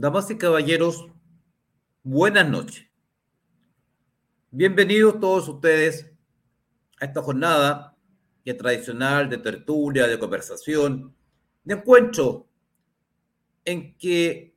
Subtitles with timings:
[0.00, 1.08] Damas y caballeros,
[2.04, 2.86] buenas noches.
[4.52, 6.08] Bienvenidos todos ustedes
[7.00, 7.96] a esta jornada
[8.44, 11.16] que tradicional de tertulia, de conversación,
[11.64, 12.46] de encuentro,
[13.64, 14.54] en que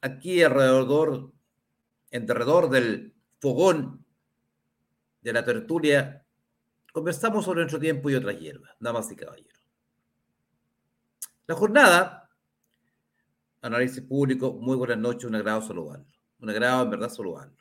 [0.00, 1.32] aquí alrededor,
[2.12, 4.06] alrededor del fogón
[5.22, 6.24] de la tertulia,
[6.92, 9.68] conversamos sobre nuestro tiempo y otras hierbas, damas y caballeros.
[11.48, 12.21] La jornada
[13.62, 16.06] análisis público, muy buenas noches, un agrado saludarlo.
[16.40, 17.56] Un agrado, en verdad, saludarlo.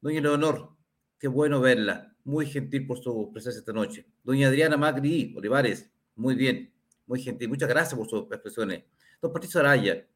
[0.00, 0.76] Doña Leonor,
[1.18, 2.14] qué bueno verla.
[2.24, 4.06] Muy gentil por su presencia esta noche.
[4.22, 6.74] Doña Adriana Magri Olivares, muy bien,
[7.06, 7.48] muy gentil.
[7.48, 8.84] Muchas gracias por sus expresiones.
[9.22, 10.06] Don Patricio Araya,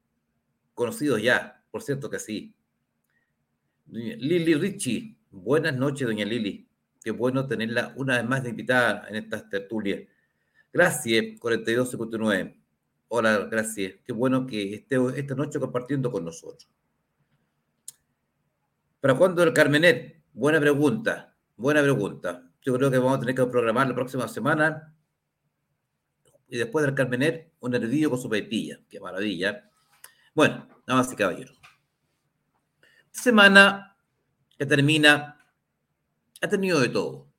[0.74, 2.54] conocido ya, por cierto que sí.
[3.86, 6.68] Lili Ricci, buenas noches, doña Lili.
[7.02, 10.02] Qué bueno tenerla una vez más de invitada en estas tertulias.
[10.72, 12.61] Gracias, 4259.
[13.14, 13.96] Hola, gracias.
[14.06, 16.66] Qué bueno que esté esta noche compartiendo con nosotros.
[19.00, 20.22] ¿Para cuándo el Carmenet?
[20.32, 22.50] Buena pregunta, buena pregunta.
[22.62, 24.96] Yo creo que vamos a tener que programar la próxima semana.
[26.48, 28.80] Y después del Carmenet, un heredillo con su pepilla.
[28.88, 29.70] Qué maravilla.
[30.34, 31.60] Bueno, nada más y caballeros.
[33.08, 33.94] Esta semana
[34.56, 35.38] que termina
[36.40, 37.30] ha tenido de todo.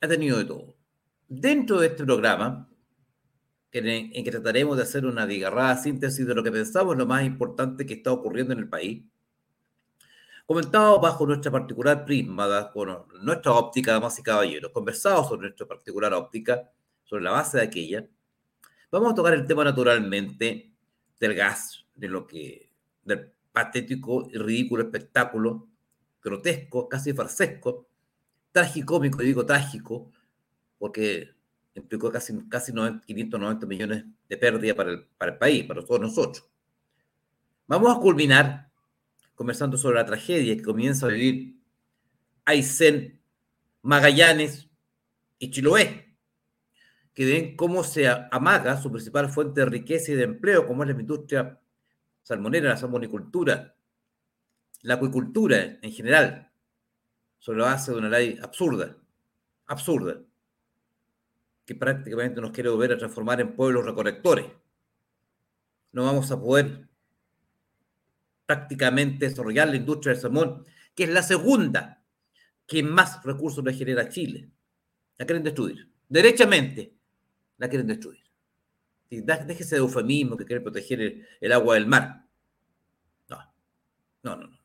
[0.00, 0.78] Ha tenido de todo.
[1.28, 2.70] Dentro de este programa
[3.74, 7.84] en, que trataremos de hacer una digarrada síntesis de lo que pensamos lo más importante
[7.84, 9.04] que está ocurriendo en el país.
[10.46, 16.12] Comentado bajo nuestra particular prisma, con nuestra óptica, damas y caballeros, conversado sobre nuestra particular
[16.12, 16.70] óptica,
[17.02, 18.06] sobre la base de aquella,
[18.90, 20.72] vamos a tocar el tema naturalmente
[21.18, 22.70] del gas, de lo que,
[23.02, 25.68] del patético y ridículo espectáculo,
[26.22, 27.88] grotesco, casi farsesco,
[28.52, 30.12] tragicómico, y digo trágico,
[30.78, 31.33] porque
[31.74, 36.48] implicó casi, casi 590 millones de pérdida para el, para el país, para todos nosotros.
[37.66, 38.70] Vamos a culminar
[39.34, 41.56] conversando sobre la tragedia que comienza a vivir
[42.44, 43.20] Aysén,
[43.82, 44.68] Magallanes
[45.38, 46.16] y Chiloé,
[47.12, 50.90] que ven cómo se amaga su principal fuente de riqueza y de empleo, como es
[50.90, 51.60] la industria
[52.22, 53.74] salmonera, la salmonicultura,
[54.82, 56.50] la acuicultura en general,
[57.38, 58.96] sobre la base de una ley absurda,
[59.66, 60.20] absurda
[61.64, 64.46] que prácticamente nos quiere volver a transformar en pueblos recolectores.
[65.92, 66.88] No vamos a poder
[68.46, 70.64] prácticamente desarrollar la industria del salmón,
[70.94, 72.02] que es la segunda
[72.66, 74.50] que más recursos le genera Chile.
[75.16, 75.90] La quieren destruir.
[76.08, 76.94] Derechamente
[77.58, 78.22] la quieren destruir.
[79.08, 82.26] Déjese de eufemismo que quiere proteger el, agua del mar.
[83.28, 83.38] No,
[84.22, 84.58] no, no, no.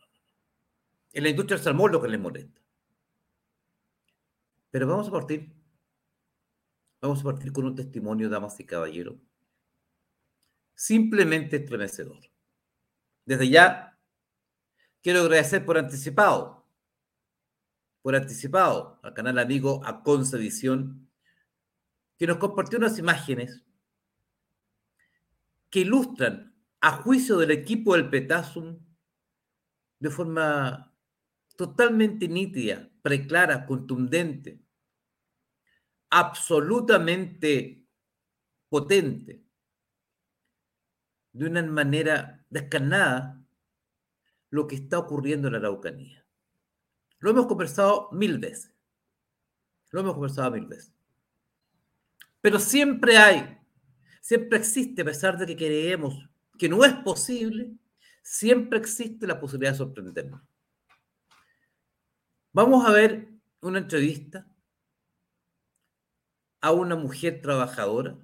[1.14, 2.60] En la industria del salmón lo que les molesta.
[4.72, 5.59] Pero vamos a partir
[7.02, 9.16] Vamos a partir con un testimonio, damas y caballeros,
[10.76, 12.20] simplemente estremecedor.
[13.26, 13.98] Desde ya,
[15.02, 16.68] quiero agradecer por anticipado,
[18.02, 19.82] por anticipado al canal amigo
[20.34, 21.10] Edición,
[22.18, 23.64] que nos compartió unas imágenes
[25.70, 28.80] que ilustran, a juicio del equipo del Petasum,
[30.00, 30.94] de forma
[31.56, 34.62] totalmente nítida, preclara, contundente,
[36.10, 37.86] absolutamente
[38.70, 39.44] potente,
[41.32, 43.42] de una manera descarnada,
[44.50, 46.26] lo que está ocurriendo en la Araucanía.
[47.20, 48.74] Lo hemos conversado mil veces.
[49.92, 50.94] Lo hemos conversado mil veces.
[52.42, 53.60] Pero siempre hay,
[54.22, 57.72] siempre existe, a pesar de que creemos que no es posible,
[58.22, 60.42] siempre existe la posibilidad de sorprendernos.
[62.52, 63.30] Vamos a ver
[63.62, 64.48] una entrevista
[66.62, 68.18] a una mujer trabajadora,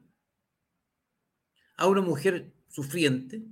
[1.78, 3.46] a una mujer sufriente,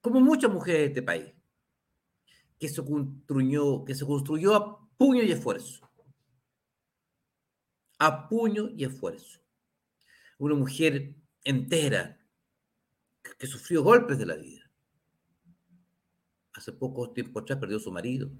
[0.00, 1.32] como muchas mujeres de este país,
[2.58, 5.88] que se construyó, que se construyó a puño y esfuerzo.
[7.98, 9.40] A puño y esfuerzo.
[10.38, 11.14] Una mujer
[11.44, 12.18] entera
[13.38, 14.70] que sufrió golpes de la vida.
[16.52, 18.30] Hace poco tiempo atrás perdió su marido.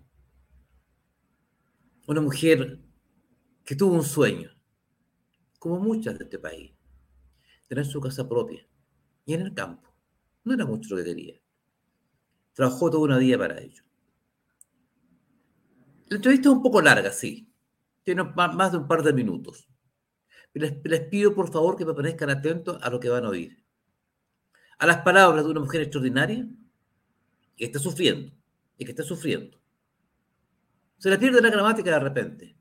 [2.07, 2.81] Una mujer
[3.65, 4.56] que tuvo un sueño
[5.67, 6.73] como muchas de este país,
[7.67, 8.65] tener su casa propia
[9.25, 9.93] y en el campo.
[10.45, 11.41] No era mucho lo que quería.
[12.53, 13.83] Trabajó toda una día para ello.
[16.07, 17.53] La entrevista es un poco larga, sí.
[18.05, 19.69] Tiene más de un par de minutos.
[20.55, 23.61] Les, les pido por favor que permanezcan atentos a lo que van a oír.
[24.79, 26.49] A las palabras de una mujer extraordinaria
[27.57, 28.33] que está sufriendo
[28.79, 29.61] y que está sufriendo.
[30.99, 32.57] Se le pierde la gramática de repente,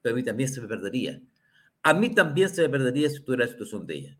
[0.00, 1.20] pero a mí también se me perdería
[1.82, 4.18] a mí también se me perdería si tuviera la situación de ella.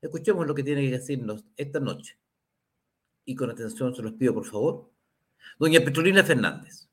[0.00, 2.18] Escuchemos lo que tiene que decirnos esta noche
[3.24, 4.90] y con atención se los pido, por favor.
[5.58, 6.88] Doña Petrolina Fernández.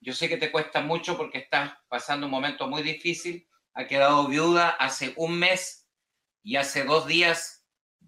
[0.00, 3.48] Yo sé que te cuesta mucho porque estás pasando un momento muy difícil.
[3.74, 5.88] Ha quedado viuda hace un mes
[6.42, 7.64] y hace dos días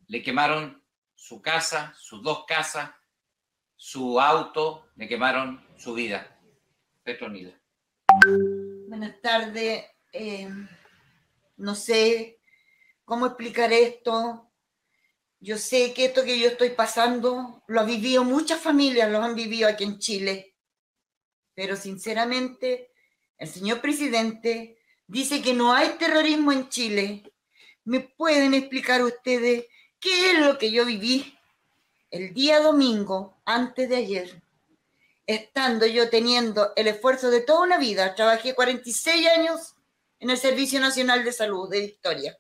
[0.09, 0.83] le quemaron
[1.15, 2.91] su casa, sus dos casas,
[3.77, 6.39] su auto, le quemaron su vida.
[7.03, 7.53] Petronila.
[8.89, 9.94] Buenas tardes.
[10.17, 10.49] Eh,
[11.57, 12.39] no sé
[13.05, 14.49] cómo explicar esto.
[15.41, 19.35] Yo sé que esto que yo estoy pasando lo ha vivido muchas familias, lo han
[19.35, 20.55] vivido aquí en Chile.
[21.55, 22.93] Pero sinceramente,
[23.39, 24.79] el señor presidente
[25.09, 27.33] dice que no hay terrorismo en Chile.
[27.83, 29.67] ¿Me pueden explicar ustedes
[29.99, 31.37] qué es lo que yo viví
[32.13, 34.43] el día domingo, antes de ayer?
[35.27, 39.74] Estando yo teniendo el esfuerzo de toda una vida, trabajé 46 años
[40.25, 42.39] en el Servicio Nacional de Salud de Victoria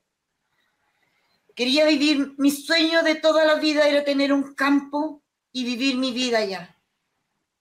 [1.54, 5.22] Quería vivir, mi sueño de toda la vida era tener un campo
[5.52, 6.80] y vivir mi vida allá.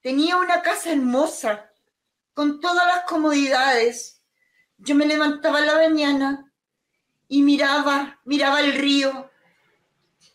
[0.01, 1.69] Tenía una casa hermosa,
[2.33, 4.23] con todas las comodidades.
[4.77, 6.53] Yo me levantaba en la mañana
[7.27, 9.29] y miraba, miraba el río,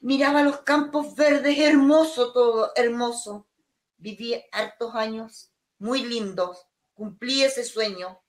[0.03, 3.49] miraba los campos verdes, hermoso todo, hermoso.
[3.97, 6.65] Viví hartos años, muy lindos,
[6.95, 8.21] cumplí ese sueño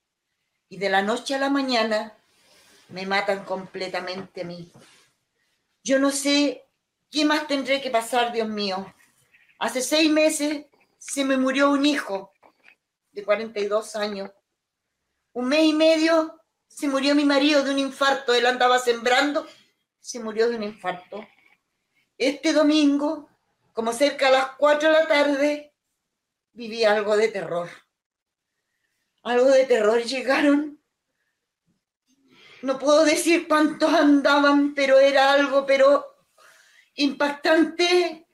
[0.69, 2.15] y de la noche a la mañana
[2.89, 4.71] me matan completamente a mí.
[5.83, 6.67] Yo no sé
[7.09, 8.93] qué más tendré que pasar, Dios mío.
[9.57, 10.65] Hace seis meses
[10.97, 12.31] se me murió un hijo
[13.11, 14.31] de 42 años.
[15.33, 18.33] Un mes y medio se murió mi marido de un infarto.
[18.33, 19.47] Él andaba sembrando,
[19.99, 21.27] se murió de un infarto.
[22.17, 23.29] Este domingo,
[23.73, 25.73] como cerca a las 4 de la tarde,
[26.53, 27.69] viví algo de terror.
[29.23, 30.01] Algo de terror.
[30.03, 30.79] Llegaron
[32.61, 36.05] no puedo decir cuántos andaban, pero era algo, pero
[36.95, 38.27] impactante.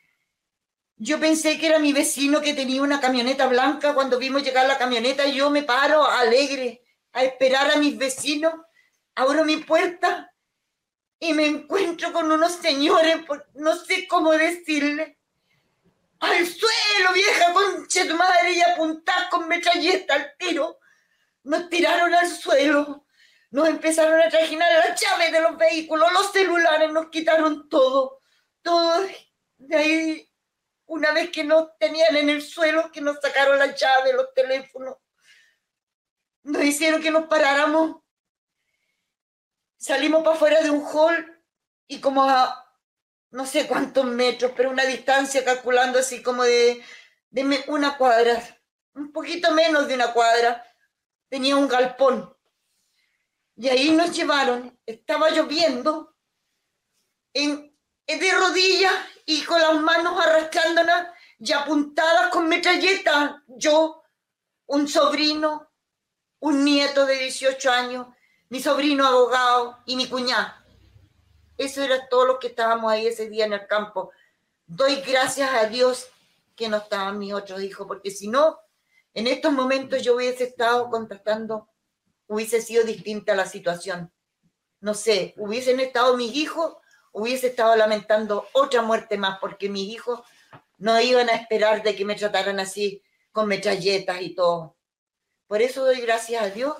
[0.97, 3.93] Yo pensé que era mi vecino que tenía una camioneta blanca.
[3.93, 8.53] Cuando vimos llegar la camioneta, yo me paro alegre a esperar a mis vecinos.
[9.13, 10.33] Abro mi puerta
[11.19, 13.17] y me encuentro con unos señores,
[13.53, 15.19] no sé cómo decirle.
[16.19, 20.79] Al suelo, vieja concha tu madre, y apuntar con metralleta al tiro.
[21.43, 23.05] Nos tiraron al suelo
[23.55, 28.21] nos empezaron a trajinar las llaves de los vehículos, los celulares, nos quitaron todo.
[28.61, 29.07] Todo.
[29.57, 30.29] De ahí,
[30.87, 34.97] una vez que nos tenían en el suelo, que nos sacaron las llaves, los teléfonos,
[36.43, 38.01] nos hicieron que nos paráramos.
[39.77, 41.41] Salimos para afuera de un hall
[41.87, 42.64] y como a
[43.35, 46.81] no sé cuántos metros, pero una distancia calculando así como de,
[47.67, 48.41] una cuadra,
[48.93, 50.65] un poquito menos de una cuadra,
[51.27, 52.33] tenía un galpón
[53.57, 56.15] y ahí nos llevaron, estaba lloviendo,
[57.33, 57.77] en,
[58.07, 58.93] de rodillas
[59.25, 61.07] y con las manos arrastrándonos
[61.37, 63.35] y apuntadas con metralletas.
[63.47, 64.01] Yo,
[64.67, 65.73] un sobrino,
[66.39, 68.07] un nieto de 18 años,
[68.47, 70.64] mi sobrino abogado y mi cuñada.
[71.57, 74.11] Eso era todo lo que estábamos ahí ese día en el campo.
[74.67, 76.07] Doy gracias a Dios
[76.55, 78.59] que no estaban mis otros hijos, porque si no,
[79.13, 81.69] en estos momentos yo hubiese estado contactando
[82.27, 84.11] hubiese sido distinta la situación.
[84.79, 86.75] No sé, hubiesen estado mis hijos,
[87.11, 90.21] hubiese estado lamentando otra muerte más, porque mis hijos
[90.77, 94.75] no iban a esperar de que me trataran así, con metralletas y todo.
[95.47, 96.75] Por eso doy gracias a Dios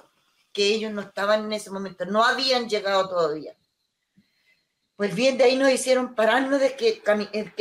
[0.51, 3.55] que ellos no estaban en ese momento, no habían llegado todavía.
[4.96, 7.02] Pues bien, de ahí nos hicieron pararnos de que,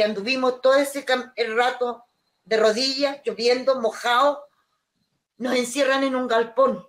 [0.04, 2.04] anduvimos todo ese el rato
[2.44, 4.38] de rodillas, lloviendo, mojados,
[5.36, 6.86] nos encierran en un galpón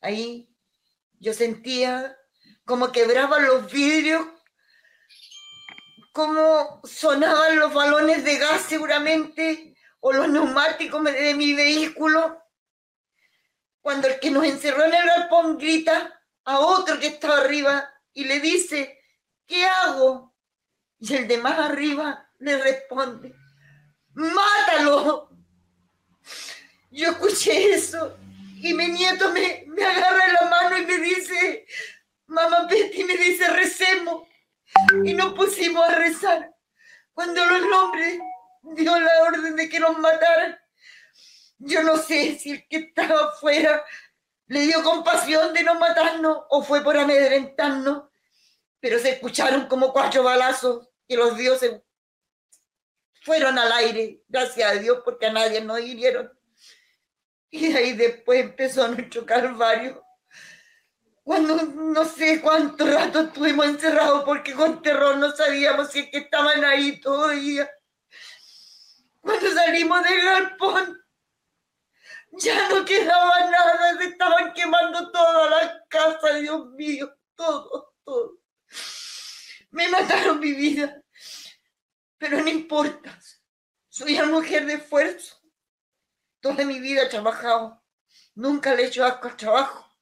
[0.00, 0.52] Ahí
[1.20, 2.18] yo sentía
[2.64, 4.26] como quebraban los vidrios,
[6.12, 12.42] como sonaban los balones de gas seguramente, o los neumáticos de mi vehículo.
[13.80, 18.24] Cuando el que nos encerró en el galpón grita a otro que estaba arriba y
[18.24, 19.00] le dice,
[19.46, 20.34] ¿qué hago?
[20.98, 23.34] Y el de más arriba le responde,
[24.14, 25.30] mátalo.
[26.90, 28.16] Yo escuché eso
[28.56, 31.66] y mi nieto me, me agarra la mano y me dice,
[32.26, 34.28] mamá Betty me dice, recemos.
[35.04, 36.54] Y nos pusimos a rezar.
[37.12, 38.18] Cuando los hombres
[38.62, 40.58] dio la orden de que nos mataran,
[41.58, 43.84] yo no sé si el que estaba afuera
[44.52, 48.02] le dio compasión de no matarnos o fue por amedrentarnos,
[48.80, 51.80] pero se escucharon como cuatro balazos que los dioses
[53.22, 56.30] fueron al aire, gracias a Dios, porque a nadie nos hirieron.
[57.48, 60.04] Y ahí después empezó nuestro calvario.
[61.22, 66.18] cuando no sé cuánto rato estuvimos encerrados porque con terror no sabíamos si es que
[66.18, 67.70] estaban ahí todavía.
[69.22, 71.01] Cuando salimos del galpón,
[72.32, 78.38] ya no quedaba nada, se estaban quemando todas las casas, Dios mío, todo, todo.
[79.70, 81.02] Me mataron mi vida,
[82.18, 83.18] pero no importa.
[83.88, 85.36] Soy una mujer de esfuerzo.
[86.40, 87.82] Toda mi vida he trabajado.
[88.34, 89.92] Nunca le he hecho asco al trabajo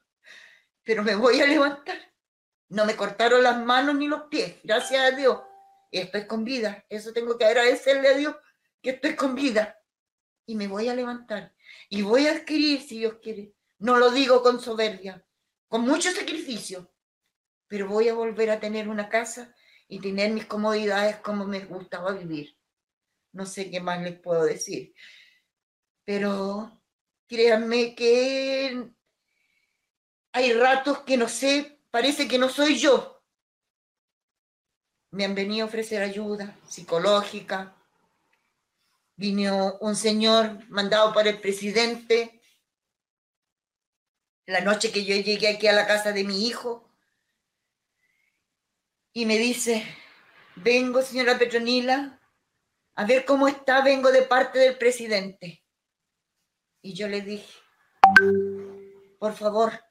[0.91, 1.99] pero me voy a levantar.
[2.69, 5.41] No me cortaron las manos ni los pies, gracias a Dios.
[5.93, 6.85] Estoy con vida.
[6.89, 8.35] Eso tengo que agradecerle a Dios
[8.83, 9.79] que estoy con vida.
[10.47, 11.55] Y me voy a levantar.
[11.91, 13.53] Y voy a adquirir, si Dios quiere.
[13.79, 15.27] No lo digo con soberbia,
[15.69, 16.95] con mucho sacrificio.
[17.67, 19.55] Pero voy a volver a tener una casa
[19.89, 22.57] y tener mis comodidades como me gustaba vivir.
[23.33, 24.95] No sé qué más les puedo decir.
[26.05, 26.81] Pero
[27.27, 28.93] créanme que
[30.33, 33.25] hay ratos que no sé, parece que no soy yo.
[35.11, 37.77] Me han venido a ofrecer ayuda psicológica.
[39.21, 42.41] Vino un señor mandado por el presidente
[44.47, 46.91] la noche que yo llegué aquí a la casa de mi hijo
[49.13, 49.85] y me dice,
[50.57, 52.19] vengo, señora Petronila,
[52.95, 55.63] a ver cómo está, vengo de parte del presidente.
[56.81, 57.53] Y yo le dije,
[59.19, 59.85] por favor,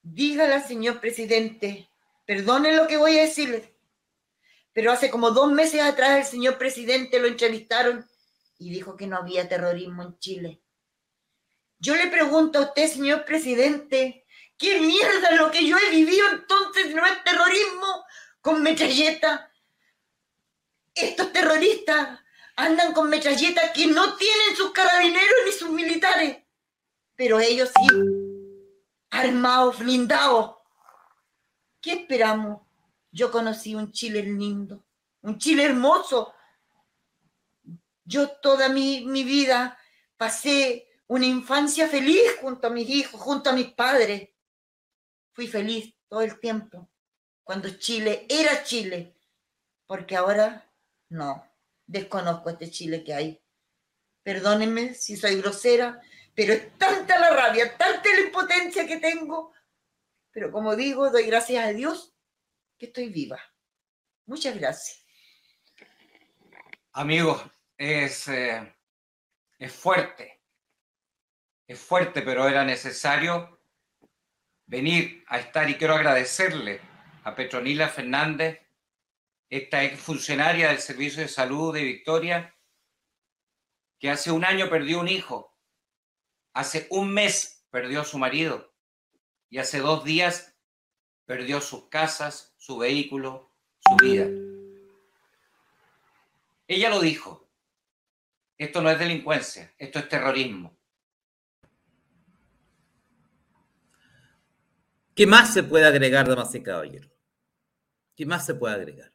[0.00, 1.90] Dígale señor presidente,
[2.24, 3.76] perdone lo que voy a decirle,
[4.72, 8.08] pero hace como dos meses atrás el señor presidente lo entrevistaron
[8.62, 10.62] y dijo que no había terrorismo en Chile.
[11.78, 14.24] Yo le pregunto a usted, señor presidente,
[14.56, 18.04] ¿qué mierda lo que yo he vivido entonces no es terrorismo
[18.40, 19.52] con metralleta?
[20.94, 22.20] Estos terroristas
[22.54, 26.38] andan con metralletas que no tienen sus carabineros ni sus militares,
[27.16, 27.96] pero ellos sí
[29.10, 30.56] armados, blindados.
[31.80, 32.62] ¿Qué esperamos?
[33.10, 34.84] Yo conocí un Chile lindo,
[35.22, 36.32] un Chile hermoso.
[38.04, 39.78] Yo toda mi, mi vida
[40.16, 44.30] pasé una infancia feliz junto a mis hijos, junto a mis padres.
[45.32, 46.90] Fui feliz todo el tiempo,
[47.42, 49.16] cuando Chile era Chile,
[49.86, 50.70] porque ahora
[51.08, 51.46] no,
[51.86, 53.42] desconozco este Chile que hay.
[54.22, 56.00] Perdónenme si soy grosera,
[56.34, 59.52] pero es tanta la rabia, tanta la impotencia que tengo.
[60.30, 62.14] Pero como digo, doy gracias a Dios
[62.78, 63.38] que estoy viva.
[64.26, 65.04] Muchas gracias.
[66.92, 67.42] Amigos,
[67.82, 68.74] es, eh,
[69.58, 70.40] es fuerte.
[71.66, 73.60] Es fuerte, pero era necesario
[74.66, 76.80] venir a estar y quiero agradecerle
[77.24, 78.60] a Petronila Fernández,
[79.48, 82.54] esta ex funcionaria del Servicio de Salud de Victoria,
[83.98, 85.52] que hace un año perdió un hijo
[86.54, 88.74] Hace un mes perdió a su marido
[89.48, 90.54] y hace dos días
[91.24, 94.26] perdió sus casas, su vehículo, su vida.
[96.68, 97.48] Ella lo dijo.
[98.62, 100.78] Esto no es delincuencia, esto es terrorismo.
[105.16, 107.10] ¿Qué más se puede agregar, damas y caballeros?
[108.14, 109.12] ¿Qué más se puede agregar?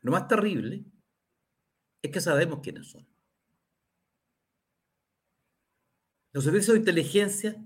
[0.00, 0.84] Lo más terrible
[2.02, 3.08] es que sabemos quiénes son.
[6.32, 7.56] Los servicios de inteligencia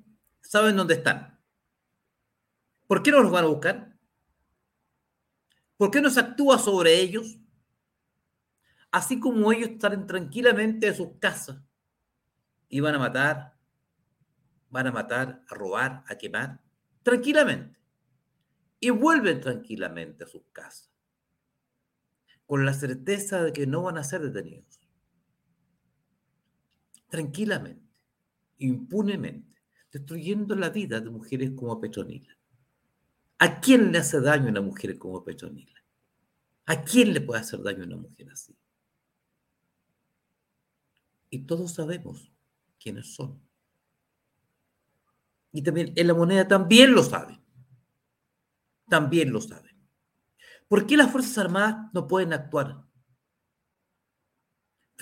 [0.41, 1.43] saben dónde están.
[2.87, 3.99] ¿Por qué no los van a buscar?
[5.77, 7.42] ¿Por qué no se actúa sobre ellos?
[8.93, 11.61] Así como ellos están tranquilamente en sus casas
[12.69, 13.59] y van a matar,
[14.71, 16.63] van a matar, a robar, a quemar,
[17.03, 17.81] tranquilamente.
[18.79, 20.93] Y vuelven tranquilamente a sus casas,
[22.47, 24.81] con la certeza de que no van a ser detenidos.
[27.09, 27.83] Tranquilamente
[28.63, 32.37] impunemente, destruyendo la vida de mujeres como Petronila.
[33.39, 35.85] ¿A quién le hace daño una mujer como Petronila?
[36.67, 38.57] ¿A quién le puede hacer daño una mujer así?
[41.33, 42.31] Y todos sabemos
[42.79, 43.41] quiénes son.
[45.51, 47.43] Y también en la moneda también lo saben.
[48.89, 49.77] También lo saben.
[50.69, 52.85] ¿Por qué las Fuerzas Armadas no pueden actuar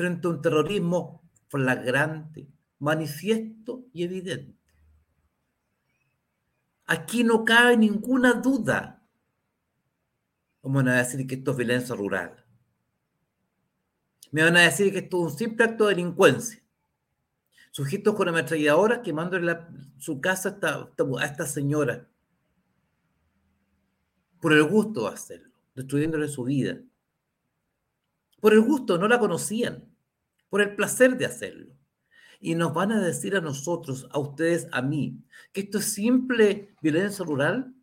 [0.00, 4.58] frente a un terrorismo flagrante, manifiesto y evidente.
[6.86, 9.06] Aquí no cabe ninguna duda.
[10.60, 12.46] ¿Cómo van a decir que esto es violencia rural?
[14.30, 16.62] Me van a decir que esto es un simple acto de delincuencia.
[17.72, 19.58] Sujetos con ametralladora quemándole
[19.98, 22.08] su casa a esta, a esta señora.
[24.40, 26.80] Por el gusto de hacerlo, destruyéndole su vida.
[28.40, 29.84] Por el gusto, no la conocían.
[30.48, 31.74] Por el placer de hacerlo.
[32.40, 35.22] Y nos van a decir a nosotros, a ustedes, a mí,
[35.52, 37.74] que esto es simple violencia rural.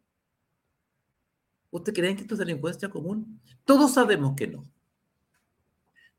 [1.69, 3.39] ¿Ustedes creen que esto es delincuencia común?
[3.63, 4.63] Todos sabemos que no.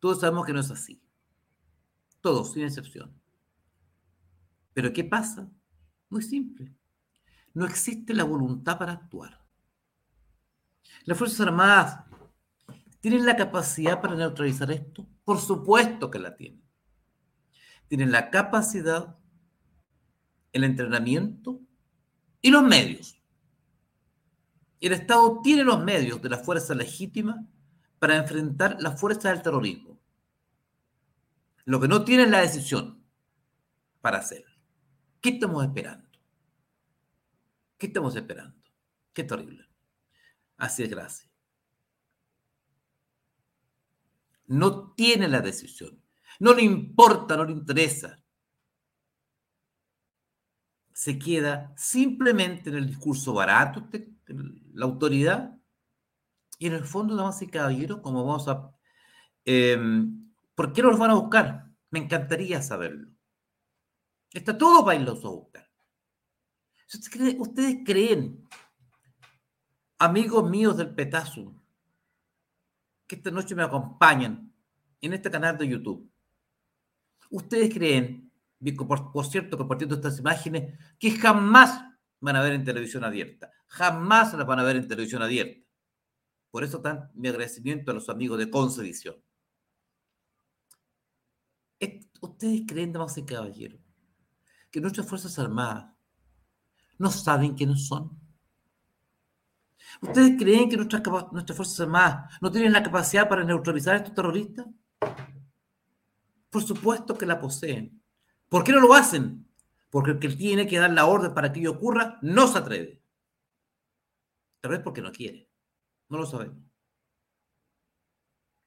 [0.01, 1.03] Todos sabemos que no es así.
[2.21, 3.13] Todos, sin excepción.
[4.75, 5.51] Pero ¿qué pasa?
[6.09, 6.75] Muy simple.
[7.55, 9.45] No existe la voluntad para actuar.
[11.05, 12.05] Las Fuerzas Armadas
[13.01, 15.07] tienen la capacidad para neutralizar esto.
[15.25, 16.63] Por supuesto que la tienen.
[17.89, 19.17] Tienen la capacidad,
[20.53, 21.61] el entrenamiento
[22.41, 23.21] y los medios.
[24.81, 27.47] El Estado tiene los medios de la fuerza legítima
[27.99, 29.88] para enfrentar la fuerza del terrorismo.
[31.69, 33.05] Lo que no tiene es la decisión
[34.01, 34.57] para hacerlo.
[35.21, 36.09] ¿Qué estamos esperando?
[37.77, 38.57] ¿Qué estamos esperando?
[39.13, 39.69] Qué terrible.
[40.57, 41.31] Así es, gracias.
[44.47, 46.03] No tiene la decisión.
[46.41, 48.19] No le importa, no le interesa.
[50.95, 53.87] Se queda simplemente en el discurso barato,
[54.73, 55.55] la autoridad,
[56.59, 58.75] y en el fondo, damas y caballeros, como vamos a...
[59.45, 60.28] Em,
[60.59, 61.71] ¿Por qué no los van a buscar?
[61.91, 63.09] Me encantaría saberlo.
[64.33, 65.71] Está todo para irlos a buscar.
[67.39, 68.45] ¿Ustedes creen,
[70.01, 71.55] amigos míos del Petazo,
[73.07, 74.53] que esta noche me acompañan
[75.01, 76.11] en este canal de YouTube?
[77.31, 78.33] ¿Ustedes creen,
[79.13, 81.85] por, cierto, compartiendo estas imágenes, que jamás
[82.19, 83.53] van a ver en televisión abierta?
[83.69, 85.65] Jamás las van a ver en televisión abierta.
[86.51, 89.23] Por eso tan mi agradecimiento a los amigos de Concedición.
[92.21, 93.81] ¿Ustedes creen, damas y caballeros,
[94.71, 95.93] que nuestras Fuerzas Armadas
[96.99, 98.19] no saben quiénes son?
[100.01, 104.15] ¿Ustedes creen que nuestras, nuestras Fuerzas Armadas no tienen la capacidad para neutralizar a estos
[104.15, 104.67] terroristas?
[106.51, 108.03] Por supuesto que la poseen.
[108.49, 109.47] ¿Por qué no lo hacen?
[109.91, 113.03] Porque el que tiene que dar la orden para que ello ocurra no se atreve.
[114.61, 115.49] Tal vez porque no quiere.
[116.09, 116.59] No lo sabemos.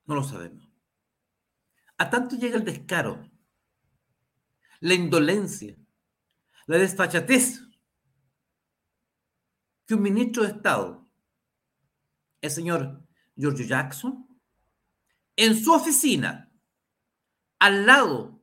[0.05, 0.70] No lo sabemos.
[2.01, 3.29] A tanto llega el descaro,
[4.79, 5.77] la indolencia,
[6.65, 7.61] la desfachatez
[9.85, 11.07] que un ministro de Estado,
[12.41, 14.27] el señor George Jackson,
[15.35, 16.51] en su oficina,
[17.59, 18.41] al lado,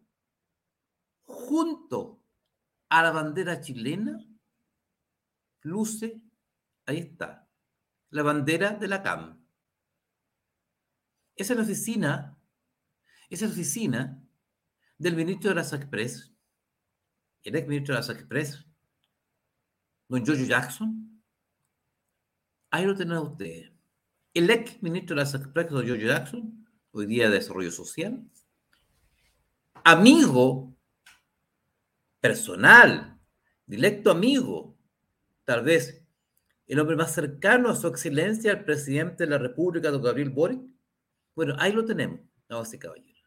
[1.25, 2.23] junto
[2.90, 4.25] a la bandera chilena,
[5.62, 6.23] luce,
[6.87, 7.51] ahí está,
[8.11, 9.44] la bandera de la CAM.
[11.35, 12.38] Esa es la oficina,
[13.29, 14.23] es la oficina
[14.97, 16.33] del ministro de las Express,
[17.43, 18.67] el ex ministro de las Express,
[20.09, 21.23] don Giorgio Jackson.
[22.71, 23.73] Ahí lo tienen ustedes.
[24.35, 28.25] El ex ministro de las Express, don Giorgio Jackson, hoy día de Desarrollo Social,
[29.85, 30.75] amigo
[32.21, 33.19] personal,
[33.67, 34.77] directo amigo,
[35.45, 36.05] tal vez
[36.67, 40.61] el hombre más cercano a su excelencia, el presidente de la República, don Gabriel Boric.
[41.35, 43.18] Bueno, ahí lo tenemos, damas y caballeros.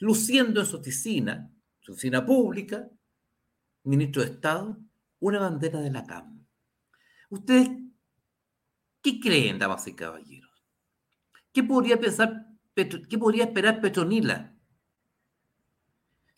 [0.00, 2.88] Luciendo en su oficina, su oficina pública,
[3.84, 4.78] ministro de Estado,
[5.20, 6.46] una bandera de la CAM.
[7.30, 7.70] ¿Ustedes
[9.02, 10.50] qué creen, damas y caballeros?
[11.52, 14.54] ¿Qué podría pensar, qué podría esperar Petronila?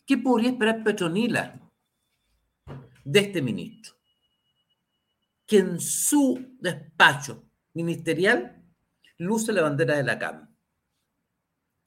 [0.05, 1.59] ¿Qué podría esperar Petronila
[3.03, 3.99] de este ministro?
[5.49, 8.63] que en su despacho ministerial
[9.17, 10.55] luce la bandera de la CAM.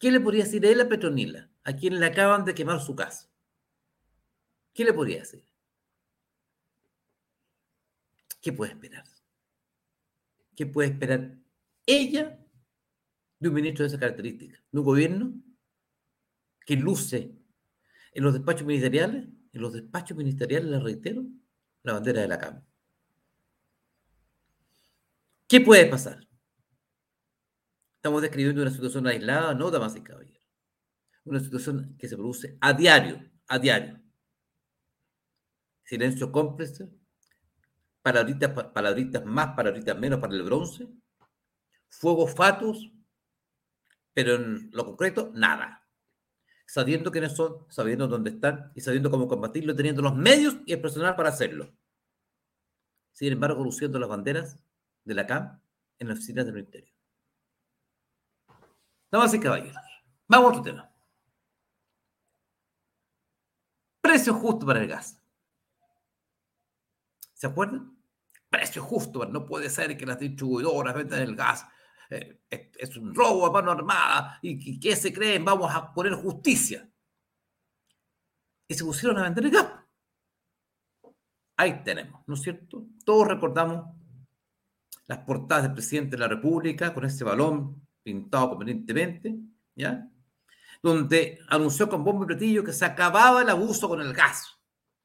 [0.01, 3.31] ¿Qué le podría decir él a Petronila, a quien le acaban de quemar su casa?
[4.75, 5.45] ¿Qué le podría decir?
[8.41, 9.05] ¿Qué puede esperar?
[10.57, 11.39] ¿Qué puede esperar
[11.87, 12.39] ella
[13.39, 14.63] de un ministro de esa característica?
[14.71, 15.35] ¿De un gobierno
[16.67, 17.37] que luce
[18.13, 19.29] en los despachos ministeriales?
[19.53, 21.25] En los despachos ministeriales, le reitero,
[21.83, 22.65] la bandera de la CAM.
[25.47, 26.27] ¿Qué puede pasar?
[27.97, 30.42] Estamos describiendo una situación aislada, no, damas y caballeros.
[31.25, 34.01] Una situación que se produce a diario, a diario.
[35.85, 36.91] Silencio cómplice,
[38.03, 40.89] palabritas, palabritas más, palabritas menos para el bronce,
[41.89, 42.91] fuegos fatos,
[44.13, 45.87] pero en lo concreto, nada.
[46.67, 50.81] Sabiendo quiénes son, sabiendo dónde están y sabiendo cómo combatirlo, teniendo los medios y el
[50.81, 51.73] personal para hacerlo.
[53.13, 54.59] Sin embargo, luciendo las banderas
[55.05, 55.61] de la CAM
[55.99, 56.93] en la oficina del Ministerio.
[59.11, 59.77] Damas y caballeros,
[60.27, 60.92] vamos a otro tema.
[64.13, 65.19] Precio justo para el gas.
[67.33, 67.97] ¿Se acuerdan?
[68.51, 71.67] Precio justo, no puede ser que las distribuidoras vendan el gas.
[72.11, 74.39] Eh, es, un robo a mano armada.
[74.43, 75.47] ¿Y, qué se creen?
[75.47, 76.87] Vamos a poner justicia.
[78.69, 79.67] y se pusieron a vender el gas.
[81.57, 82.85] Ahí tenemos, ¿no es cierto?
[83.07, 83.97] Todos recordamos
[85.07, 89.35] las portadas del presidente de la República con ese balón pintado convenientemente,
[89.75, 90.07] ¿ya?
[90.83, 94.59] Donde anunció con bombo y platillo que se acababa el abuso con el gas.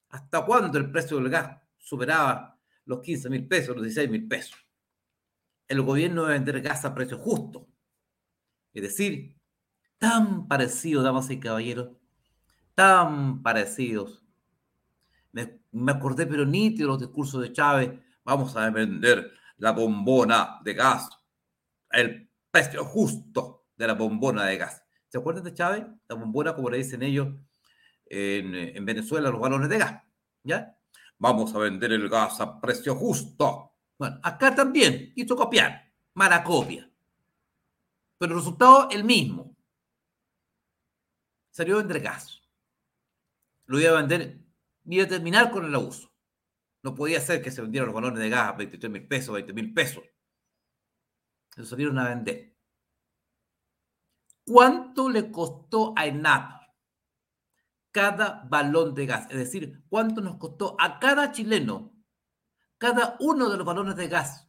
[0.09, 4.57] ¿Hasta cuándo el precio del gas superaba los 15 mil pesos, los 16 mil pesos?
[5.67, 7.67] El gobierno debe vender gas a precio justo.
[8.73, 9.35] Es decir,
[9.97, 11.89] tan parecidos, damas y caballeros,
[12.73, 14.23] tan parecidos.
[15.31, 17.91] Me, me acordé, pero nítido, los discursos de Chávez.
[18.23, 21.09] Vamos a vender la bombona de gas,
[21.89, 24.83] el precio justo de la bombona de gas.
[25.09, 25.85] ¿Se acuerdan de Chávez?
[26.07, 27.27] La bombona, como le dicen ellos
[28.05, 30.03] en, en Venezuela, los balones de gas.
[30.43, 30.77] ¿Ya?
[31.17, 33.73] Vamos a vender el gas a precio justo.
[33.97, 36.89] Bueno, acá también hizo copiar, mala copia.
[38.17, 39.55] Pero el resultado el mismo.
[41.51, 42.41] Salió a vender gas.
[43.65, 44.39] Lo iba a vender,
[44.85, 46.11] iba a terminar con el abuso.
[46.83, 49.53] No podía ser que se vendieran los balones de gas a 23 mil pesos, 20
[49.53, 50.03] mil pesos.
[51.55, 52.56] Se salieron a vender.
[54.47, 56.61] ¿Cuánto le costó a ENAP
[57.91, 59.27] cada balón de gas?
[59.29, 61.93] Es decir, ¿cuánto nos costó a cada chileno
[62.77, 64.47] cada uno de los balones de gas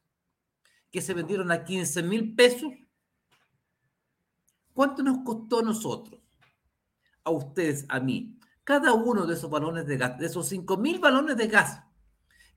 [0.93, 2.73] que se vendieron a 15 mil pesos?
[4.73, 6.21] ¿Cuánto nos costó a nosotros?
[7.25, 8.39] A ustedes, a mí.
[8.63, 11.83] Cada uno de esos balones de gas, de esos 5 mil balones de gas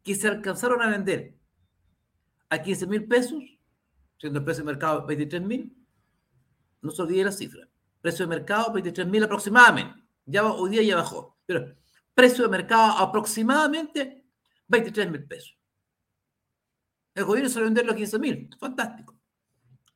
[0.04, 1.39] que se alcanzaron a vender
[2.49, 3.43] a 15 mil pesos,
[4.19, 5.81] siendo el precio de mercado 23 mil,
[6.82, 7.67] no se olvide la cifra.
[8.02, 10.04] Precio de mercado 23 mil aproximadamente.
[10.26, 11.38] Ya hoy día ya bajó.
[11.46, 11.76] Pero
[12.13, 14.26] precio de mercado aproximadamente
[14.67, 15.58] 23 mil pesos.
[17.13, 18.50] El gobierno se lo venderlo a 15 mil.
[18.60, 19.15] Fantástico.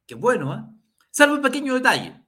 [0.06, 0.64] Qué bueno, ¿eh?
[1.10, 2.22] Salvo un pequeño detalle.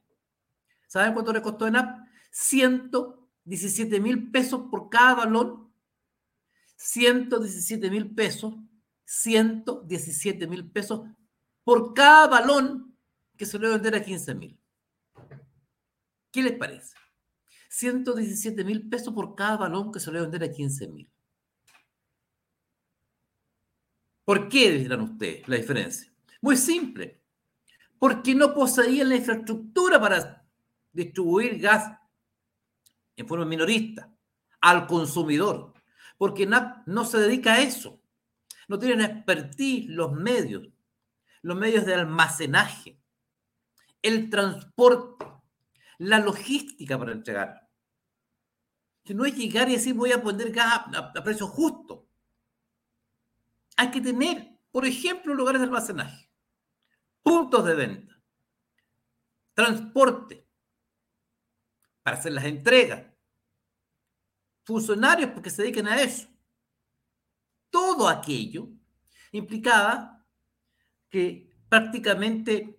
[0.86, 2.08] ¿Saben cuánto le costó en app?
[2.30, 5.68] 117 mil pesos por cada balón
[6.78, 8.54] 117 mil pesos,
[9.04, 11.02] 117 mil pesos
[11.64, 12.87] por cada balón
[13.38, 14.58] que se a vender a 15 mil.
[16.30, 16.94] ¿Qué les parece?
[17.70, 21.10] 117 mil pesos por cada balón que se a vender a 15 mil.
[24.24, 26.12] ¿Por qué dirán ustedes la diferencia?
[26.42, 27.22] Muy simple.
[27.98, 30.46] Porque no poseían la infraestructura para
[30.92, 31.98] distribuir gas
[33.16, 34.12] en forma minorista
[34.60, 35.72] al consumidor
[36.18, 38.02] porque no se dedica a eso.
[38.66, 40.68] No tienen expertise los medios,
[41.40, 42.97] los medios de almacenaje,
[44.02, 45.26] el transporte,
[45.98, 47.68] la logística para entregar.
[49.04, 52.08] Que no es llegar y decir voy a poner gas a, a precio justo.
[53.76, 56.30] Hay que tener, por ejemplo, lugares de almacenaje,
[57.22, 58.20] puntos de venta,
[59.54, 60.46] transporte,
[62.02, 63.06] para hacer las entregas,
[64.64, 66.28] funcionarios porque se dedican a eso.
[67.70, 68.68] Todo aquello
[69.32, 70.24] implicaba
[71.08, 72.77] que prácticamente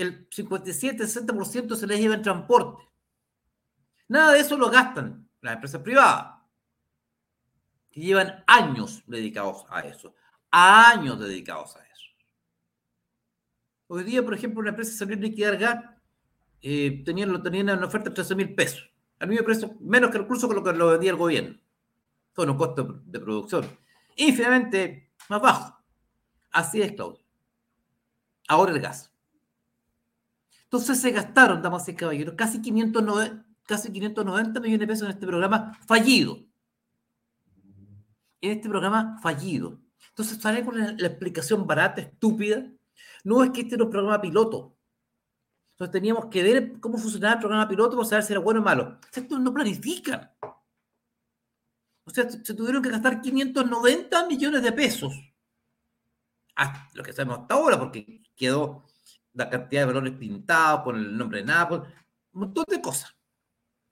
[0.00, 2.88] el 57-60% se les lleva en transporte.
[4.08, 6.40] Nada de eso lo gastan las empresas privadas,
[7.90, 10.14] que llevan años dedicados a eso,
[10.50, 12.06] años dedicados a eso.
[13.88, 15.84] Hoy día, por ejemplo, una empresa salió a liquidar gas,
[16.60, 20.18] eh, tenían, lo tenían en oferta de 13 mil pesos al mismo precio, menos que
[20.18, 21.58] el curso con lo que lo vendía el gobierno,
[22.34, 23.68] con un costo de producción
[24.18, 25.78] infinitamente más bajo.
[26.50, 27.24] Así es, Claudio.
[28.48, 29.12] Ahora el gas.
[30.70, 35.26] Entonces se gastaron, damas y caballeros, casi 590, casi 590 millones de pesos en este
[35.26, 36.44] programa fallido.
[38.42, 39.80] En este programa fallido.
[40.10, 42.70] Entonces sale con la, explicación barata, estúpida.
[43.24, 44.76] No es que este era un programa piloto.
[45.72, 48.64] Entonces teníamos que ver cómo funcionaba el programa piloto para saber si era bueno o
[48.64, 48.98] malo.
[49.00, 50.30] O sea, esto no planifican.
[52.04, 55.14] O sea, se tuvieron que gastar 590 millones de pesos.
[56.92, 58.84] Lo que sabemos hasta ahora, porque quedó
[59.34, 61.88] la cantidad de valores pintados con el nombre de Nápoles,
[62.32, 63.14] un montón de cosas.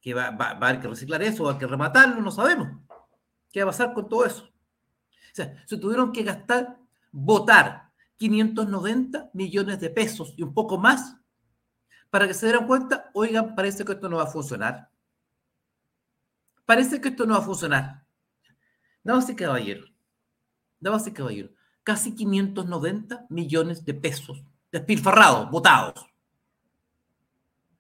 [0.00, 2.30] Que va, va, va a haber que reciclar eso, va a haber que rematarlo, no
[2.30, 2.68] sabemos.
[3.50, 4.44] ¿Qué va a pasar con todo eso?
[4.44, 6.78] O sea, se tuvieron que gastar,
[7.10, 11.16] votar 590 millones de pesos y un poco más
[12.10, 14.90] para que se dieran cuenta, oigan, parece que esto no va a funcionar.
[16.64, 18.06] Parece que esto no va a funcionar.
[19.02, 19.92] Damas y caballeros,
[20.80, 24.42] damas y caballeros, casi 590 millones de pesos
[24.78, 26.06] despilfarrados, votados.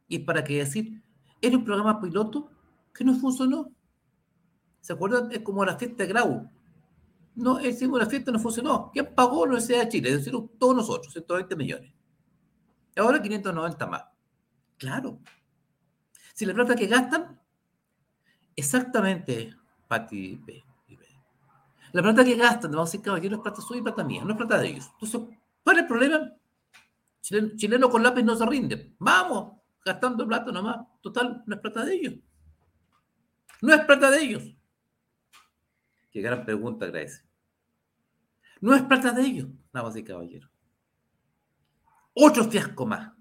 [0.08, 1.02] ¿Y para qué decir?
[1.40, 2.50] Era un programa piloto
[2.94, 3.72] que no funcionó.
[4.80, 5.30] ¿Se acuerdan?
[5.32, 6.50] Es como la fiesta de Grau.
[7.34, 8.90] No, decir, la fiesta no funcionó.
[8.92, 10.08] ¿Quién pagó la Universidad de Chile?
[10.10, 11.92] Es decir, todos nosotros, 120 millones.
[12.96, 14.04] Ahora 590 más.
[14.78, 15.18] Claro.
[16.34, 17.38] Si la plata que gastan
[18.56, 19.54] Exactamente,
[19.86, 20.42] Pati.
[21.92, 24.32] La plata que gastan, vamos a decir, caballero, es plata suya y plata mía, no
[24.32, 24.90] es plata de ellos.
[24.94, 26.32] Entonces, ¿cuál es el problema?
[27.56, 28.94] Chileno, con lápiz no se rinde.
[28.98, 30.86] Vamos, gastando plata nomás.
[31.00, 32.14] Total, no es plata de ellos.
[33.62, 34.44] No es plata de ellos.
[36.10, 37.22] Qué gran pregunta, Grace.
[38.60, 40.50] No es plata de ellos, damas y caballeros.
[42.14, 43.12] Otro fiasco más.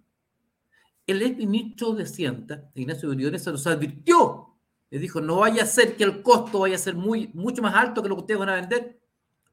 [1.08, 4.58] El ex ministro de Hacienda, Ignacio Briones, se nos advirtió.
[4.90, 7.76] Le dijo, no vaya a ser que el costo vaya a ser muy, mucho más
[7.76, 9.02] alto que lo que ustedes van a vender.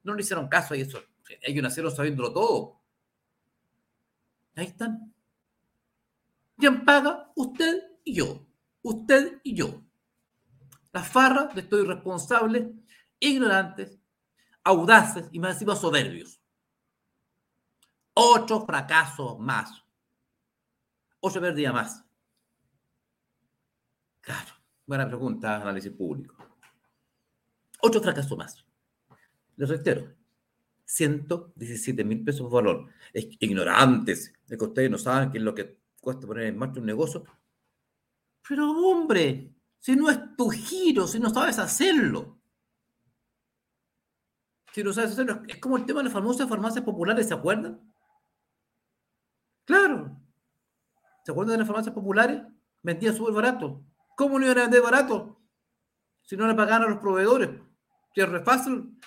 [0.03, 0.99] No le hicieron caso a eso.
[1.41, 2.82] Ellos nacieron sabiéndolo todo.
[4.55, 5.13] Ahí están.
[6.57, 7.31] ¿Quién paga?
[7.35, 8.45] Usted y yo.
[8.81, 9.83] Usted y yo.
[10.91, 12.67] Las farras de estos irresponsables,
[13.19, 13.97] ignorantes,
[14.63, 16.39] audaces y más encima soberbios.
[18.13, 19.83] Ocho fracasos más.
[21.19, 22.05] Ocho pérdidas más.
[24.21, 24.53] Claro,
[24.85, 26.35] buena pregunta, análisis público.
[27.81, 28.65] Ocho fracasos más.
[29.55, 30.13] Les reitero,
[30.85, 32.87] 117 mil pesos valor.
[33.13, 36.79] Es ignorantes de que ustedes no saben qué es lo que cuesta poner en marcha
[36.79, 37.23] un negocio.
[38.47, 42.39] Pero hombre, si no es tu giro, si no sabes hacerlo.
[44.73, 47.79] Si no sabes hacerlo, es como el tema de las famosas farmacias populares, ¿se acuerdan?
[49.65, 50.19] Claro.
[51.23, 52.41] ¿Se acuerdan de las farmacias populares?
[52.81, 53.85] Vendían súper barato.
[54.17, 55.41] ¿Cómo no iban a vender barato?
[56.23, 57.49] Si no le pagaban a los proveedores.
[58.13, 58.99] Si es fácil,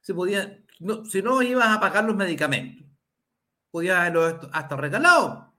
[0.00, 0.64] se podía,
[1.04, 2.86] si no ibas a pagar los medicamentos,
[3.70, 5.54] podías haberlo hasta regalado.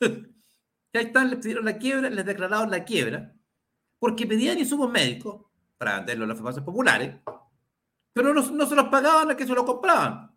[0.00, 3.34] ya están, les pidieron la quiebra, les declararon la quiebra,
[3.98, 7.16] porque pedían insumos médicos para venderlo en las farmacias populares,
[8.12, 10.34] pero no, no se los pagaban a que se lo compraban.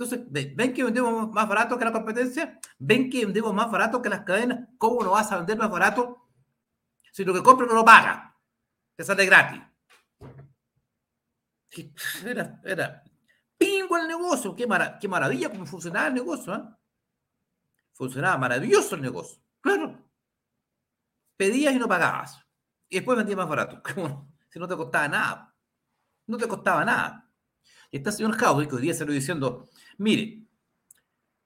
[0.00, 2.58] Entonces, ¿ven que vendemos más barato que la competencia?
[2.78, 4.68] ¿Ven que vendemos más barato que las cadenas?
[4.78, 6.26] ¿Cómo no vas a vender más barato
[7.12, 8.34] si lo que compra no lo paga?
[8.96, 9.60] Te sale gratis.
[12.24, 13.04] Era, era
[13.60, 14.56] pingo el negocio.
[14.56, 14.66] Qué,
[15.00, 16.54] qué maravilla cómo funcionaba el negocio.
[16.54, 16.62] ¿eh?
[17.92, 19.42] Funcionaba maravilloso el negocio.
[19.60, 20.02] Claro.
[21.36, 22.42] Pedías y no pagabas.
[22.88, 23.82] Y después vendías más barato.
[24.52, 25.54] Si no te costaba nada.
[26.26, 27.30] No te costaba nada.
[27.88, 30.44] Y está el señor Jaudi, que hoy día salió diciendo, mire,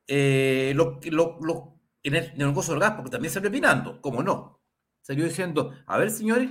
[0.06, 1.00] eh, lo,
[1.42, 4.62] lo, en, el, negocio del gas, porque también salió opinando, ¿cómo no?
[5.02, 6.50] Salió diciendo, a ver, señores,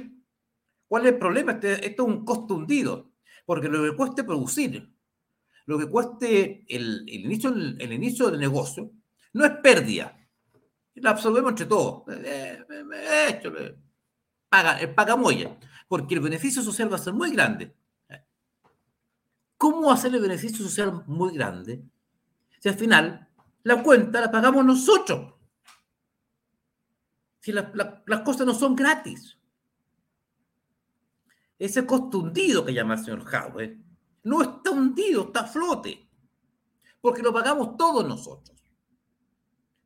[0.88, 1.54] ¿cuál es el problema?
[1.54, 3.13] Este, esto es un costo hundido,
[3.46, 4.94] porque lo que cueste producir,
[5.66, 8.92] lo que cueste el, inicio, el, inicio del negocio,
[9.34, 10.18] no es pérdida.
[10.96, 12.04] La absorbemos entre todos.
[12.10, 13.78] Eh, eh,
[14.50, 17.76] paga, el pagamoya, porque el beneficio social va a ser muy grande.
[19.58, 21.82] ¿Cómo hacer el beneficio social muy grande?
[22.60, 23.30] Si al final
[23.64, 25.34] la cuenta la pagamos nosotros.
[27.40, 29.38] Si las cosas no son gratis.
[31.58, 33.78] Ese costo hundido que llama el señor Howe
[34.24, 36.08] no está hundido, está a flote.
[37.02, 38.58] Porque lo pagamos todos nosotros.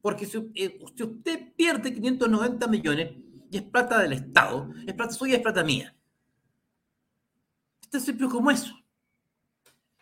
[0.02, 3.16] Porque si, eh, usted pierde 590 millones
[3.50, 5.96] y es plata del Estado, es plata suya, es plata mía.
[7.82, 8.74] Esto es simple como eso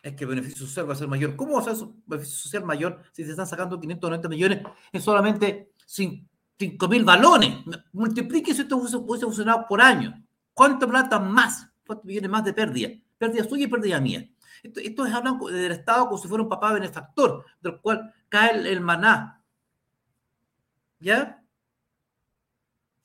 [0.05, 1.35] es que el beneficio social va a ser mayor.
[1.35, 5.71] ¿Cómo va a ser beneficio social mayor si se están sacando 590 millones en solamente
[5.87, 7.57] 5 mil balones?
[7.91, 10.23] Multiplique si esto hubiese funcionado por año.
[10.55, 11.69] ¿Cuánta plata más?
[11.85, 12.89] ¿Cuántos millones más de pérdida?
[13.17, 14.27] Pérdida suya y pérdida mía.
[14.63, 18.79] Esto, es hablar del Estado como si fuera un papá benefactor, del cual cae el
[18.81, 19.43] maná.
[20.99, 21.43] ¿Ya?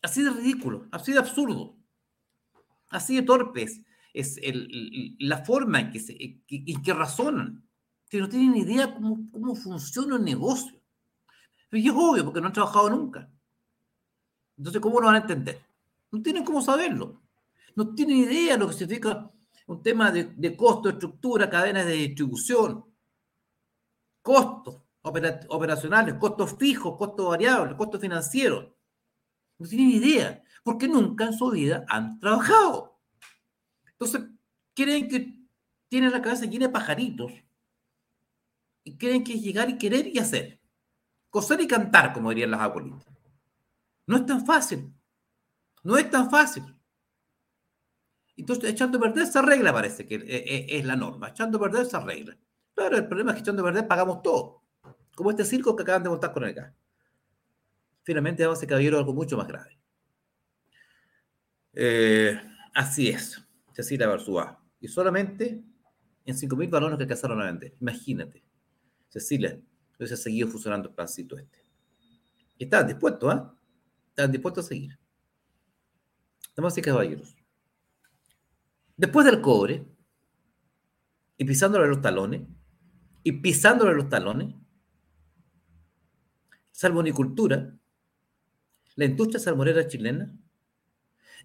[0.00, 1.76] Así de ridículo, así de absurdo,
[2.88, 3.82] así de torpes
[4.14, 7.68] es el, la forma en que, se, que razonan,
[8.08, 10.80] que no tienen idea cómo, cómo funciona el negocio.
[11.72, 13.28] Y es obvio, porque no han trabajado nunca.
[14.56, 15.60] Entonces, ¿cómo lo van a entender?
[16.10, 17.20] No tienen cómo saberlo.
[17.80, 19.30] No tienen idea de lo que significa
[19.66, 22.84] un tema de, de costo, estructura, cadenas de distribución,
[24.20, 28.66] costos operacionales, costos fijos, costos variables, costos financieros.
[29.56, 33.00] No tienen idea, porque nunca en su vida han trabajado.
[33.92, 34.28] Entonces,
[34.74, 35.38] creen que
[35.88, 37.32] tienen la cabeza llena de pajaritos
[38.84, 40.60] y creen que es llegar y querer y hacer.
[41.30, 43.06] Coser y cantar, como dirían las abuelitas.
[44.06, 44.92] No es tan fácil.
[45.82, 46.76] No es tan fácil.
[48.40, 51.28] Entonces, echando a perder esa regla parece que es la norma.
[51.28, 52.36] Echando a perder esa regla.
[52.74, 54.62] Claro, el problema es que echando a perder pagamos todo.
[55.14, 56.72] Como este circo que acaban de montar con el gas.
[58.02, 59.78] Finalmente vamos a caballero algo mucho más grave.
[61.74, 62.40] Eh,
[62.74, 63.46] así es.
[63.74, 64.58] Cecilia Barzúa.
[64.80, 65.62] Y solamente
[66.24, 67.74] en 5.000 balones que alcanzaron a vender.
[67.78, 68.42] Imagínate.
[69.10, 69.60] Cecilia,
[69.98, 71.58] hubiese seguido funcionando el plancito este.
[72.56, 73.34] Y estaban dispuestos.
[73.34, 73.42] ¿eh?
[74.08, 74.98] Estaban dispuestos a seguir.
[76.56, 77.36] Damas y caballeros,
[79.00, 79.86] Después del cobre,
[81.38, 82.42] y pisándole los talones,
[83.22, 84.54] y pisándole los talones,
[86.70, 87.78] salmonicultura,
[88.96, 90.30] la industria salmonera chilena,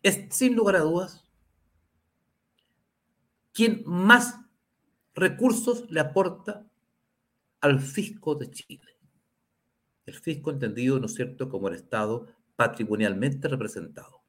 [0.03, 1.31] es sin lugar a dudas
[3.53, 4.37] quien más
[5.13, 6.69] recursos le aporta
[7.61, 8.97] al fisco de Chile.
[10.05, 14.23] El fisco entendido, ¿no es cierto?, como el Estado patrimonialmente representado.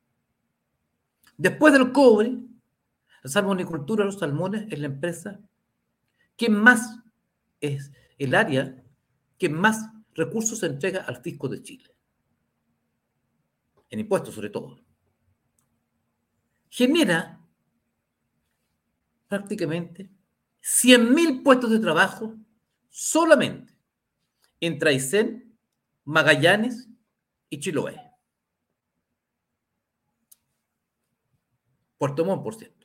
[1.37, 2.46] Después del cobre,
[3.27, 5.41] la salmonicultura, los salmones, es la empresa
[6.37, 7.01] que más
[7.61, 8.85] es el área
[9.37, 11.93] que más recursos entrega al fisco de Chile.
[13.91, 14.79] En impuestos, sobre todo.
[16.69, 17.41] Genera
[19.27, 20.09] prácticamente
[20.63, 22.37] 100.000 puestos de trabajo
[22.89, 23.77] solamente
[24.61, 25.59] en Traicén,
[26.05, 26.89] Magallanes
[27.51, 28.01] y Chiloé.
[31.99, 32.76] Puerto Montt, por cierto,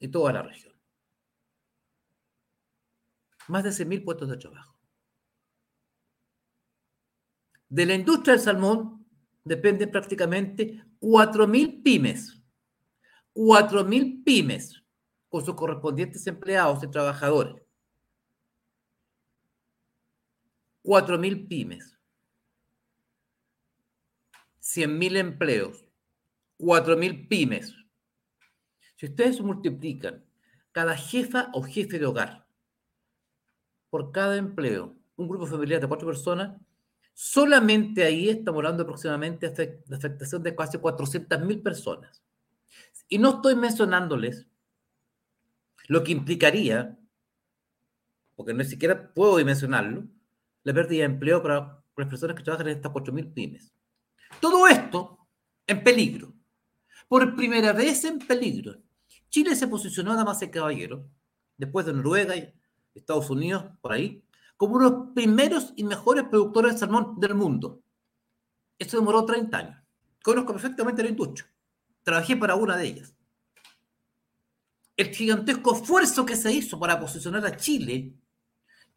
[0.00, 0.74] y toda la región.
[3.48, 4.76] Más de 100.000 puestos de trabajo.
[7.68, 9.06] De la industria del salmón
[9.44, 12.42] dependen prácticamente 4.000 pymes.
[13.34, 14.82] 4.000 pymes
[15.28, 17.62] con sus correspondientes empleados y trabajadores.
[20.82, 21.98] 4.000 pymes.
[24.60, 25.84] 100.000 empleos.
[26.58, 27.74] 4.000 pymes.
[28.96, 30.24] Si ustedes multiplican
[30.72, 32.46] cada jefa o jefe de hogar
[33.90, 36.60] por cada empleo, un grupo familiar de cuatro personas,
[37.12, 42.22] solamente ahí estamos hablando aproximadamente de afectación de casi 400.000 personas.
[43.08, 44.46] Y no estoy mencionándoles
[45.88, 46.98] lo que implicaría,
[48.34, 50.04] porque no siquiera puedo dimensionarlo,
[50.64, 53.72] la pérdida de empleo para las personas que trabajan en estas 4.000 pymes.
[54.40, 55.26] Todo esto
[55.66, 56.34] en peligro.
[57.08, 58.85] Por primera vez en peligro.
[59.36, 61.04] Chile se posicionó, damas y caballeros,
[61.58, 62.54] después de Noruega y
[62.94, 64.24] Estados Unidos, por ahí,
[64.56, 67.82] como uno de los primeros y mejores productores de salmón del mundo.
[68.78, 69.76] Esto demoró 30 años.
[70.24, 71.52] Conozco perfectamente la industria.
[72.02, 73.14] Trabajé para una de ellas
[74.96, 78.14] el gigantesco esfuerzo que se hizo para posicionar a Chile,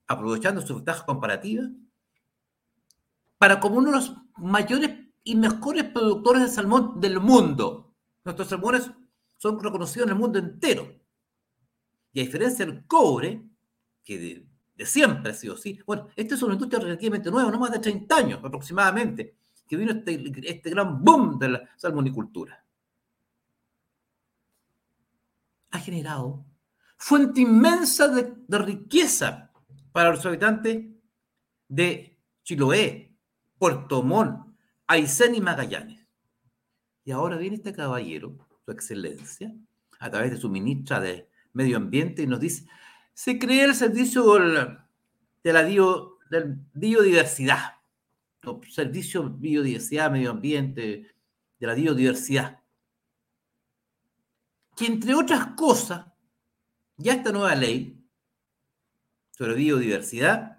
[0.07, 1.63] aprovechando su ventaja comparativa,
[3.37, 4.91] para como uno de los mayores
[5.25, 7.93] y mejores productores de salmón del mundo.
[8.23, 8.89] Nuestros salmones
[9.39, 10.87] son reconocidos en el mundo entero.
[12.13, 13.41] Y a diferencia del cobre,
[14.03, 14.45] que
[14.77, 17.79] de, siempre ha sido así, bueno, esta es una industria relativamente nueva, no más de
[17.79, 19.35] 30 años aproximadamente,
[19.67, 22.63] que vino este, este gran boom de la salmonicultura
[25.71, 26.45] ha generado
[26.97, 29.51] fuente inmensa de, riqueza
[29.91, 30.85] para los habitantes
[31.67, 33.15] de Chiloé,
[33.57, 34.47] Puerto Montt,
[34.87, 36.05] Aysén y Magallanes.
[37.03, 38.35] Y ahora viene este caballero,
[38.71, 39.53] excelencia,
[39.99, 42.65] a través de su ministra de Medio Ambiente, y nos dice,
[43.13, 44.33] se crea el servicio
[45.43, 45.63] de la
[46.73, 47.75] biodiversidad,
[48.69, 51.13] servicio biodiversidad, medio ambiente,
[51.59, 52.59] de la biodiversidad
[54.79, 56.05] que entre otras cosas,
[56.95, 58.01] ya esta nueva ley
[59.31, 60.57] sobre biodiversidad,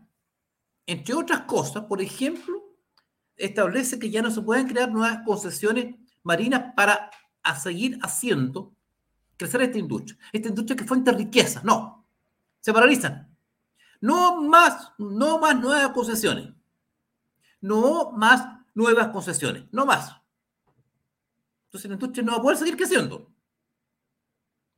[0.87, 2.77] entre otras cosas, por ejemplo,
[3.35, 7.11] establece que ya no se pueden crear nuevas concesiones marinas para
[7.59, 8.75] seguir haciendo
[9.37, 10.19] crecer esta industria.
[10.33, 12.07] Esta industria que fuente de riqueza, no.
[12.61, 13.35] Se paralizan.
[14.01, 16.53] No más, no más nuevas concesiones.
[17.61, 19.65] No más nuevas concesiones.
[19.73, 20.17] No más.
[21.67, 23.31] Entonces la industria no va a poder seguir creciendo.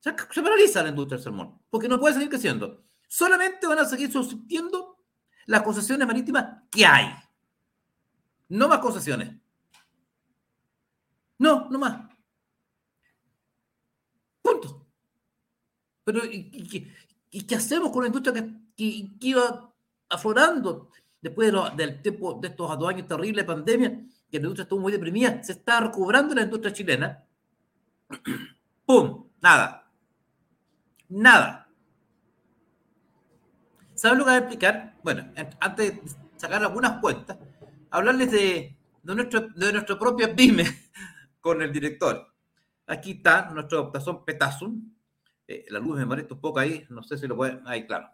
[0.01, 2.85] Se, paraliza la industria del salmón, porque no puede seguir creciendo.
[3.07, 4.98] Solamente van a seguir subsistiendo
[5.46, 7.14] las concesiones marítimas que hay.
[8.48, 9.35] No más concesiones.
[11.38, 12.12] No, no más.
[16.05, 18.35] Pero, ¿y, qué hacemos con la industria
[18.77, 19.73] que, iba
[20.09, 20.90] aflorando
[21.21, 23.90] después del tiempo de estos dos años terribles de pandemia?
[24.31, 25.42] Que la industria estuvo muy deprimida.
[25.42, 27.25] Se está recuperando la industria chilena.
[28.87, 29.27] ¡Pum!
[29.40, 29.83] Nada
[31.13, 31.69] nada.
[33.94, 34.96] ¿Saben lo que voy a explicar?
[35.03, 36.03] Bueno, antes de
[36.37, 37.38] sacar algunas cuentas,
[37.90, 40.65] hablarles de, de, nuestro, de nuestra propia pyme
[41.40, 42.27] con el director.
[42.87, 44.92] Aquí está nuestro tazón Petasum.
[45.53, 47.61] Eh, la luz me molesta un poco ahí, no sé si lo pueden.
[47.67, 48.09] Ahí, claro.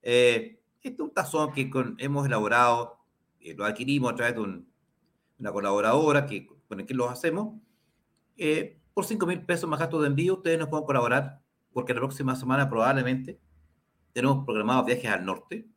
[0.00, 3.00] Eh, este es un tazón que hemos elaborado,
[3.40, 7.60] eh, lo adquirimos a través de una colaboradora que, con el que lo hacemos.
[8.94, 11.42] por 5 mil pesos más gastos de envío, ustedes nos pueden colaborar
[11.72, 13.40] porque la próxima semana probablemente
[14.12, 15.68] tenemos programados viajes al norte,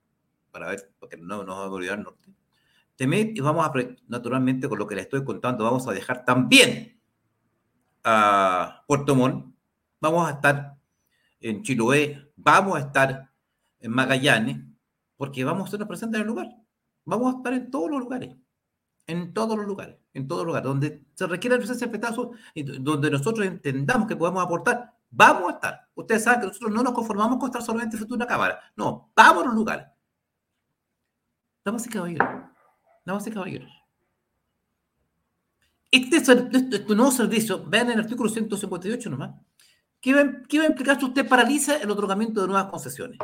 [0.51, 2.31] para ver, porque no nos vamos a olvidar al norte.
[2.99, 3.73] y vamos a,
[4.07, 7.01] naturalmente, con lo que les estoy contando, vamos a dejar también
[8.05, 9.53] a Puerto Montt,
[9.99, 10.76] vamos a estar
[11.39, 13.31] en Chiloé, vamos a estar
[13.79, 14.57] en Magallanes,
[15.15, 16.47] porque vamos a ser presentes en el lugar.
[17.05, 18.35] Vamos a estar en todos los lugares,
[19.05, 23.09] en todos los lugares, en todos los lugares, donde se requiere la presencia de donde
[23.09, 25.87] nosotros entendamos que podemos aportar, vamos a estar.
[25.95, 29.11] Ustedes saben que nosotros no nos conformamos con estar solamente frente a una cámara, no,
[29.15, 29.87] vamos a los lugares.
[31.63, 32.27] Damas y caballeros,
[33.05, 33.71] damas y caballeros.
[35.89, 39.31] Este, este, nuevo servicio, vean el artículo 158 nomás,
[40.47, 43.17] ¿qué va, a implicar si usted paraliza el otorgamiento de nuevas concesiones?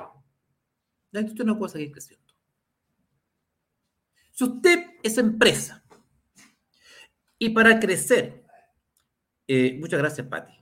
[1.11, 2.25] La industria no puede seguir creciendo.
[4.31, 5.83] Si usted es empresa
[7.37, 8.43] y para crecer,
[9.47, 10.53] eh, muchas gracias, Patti,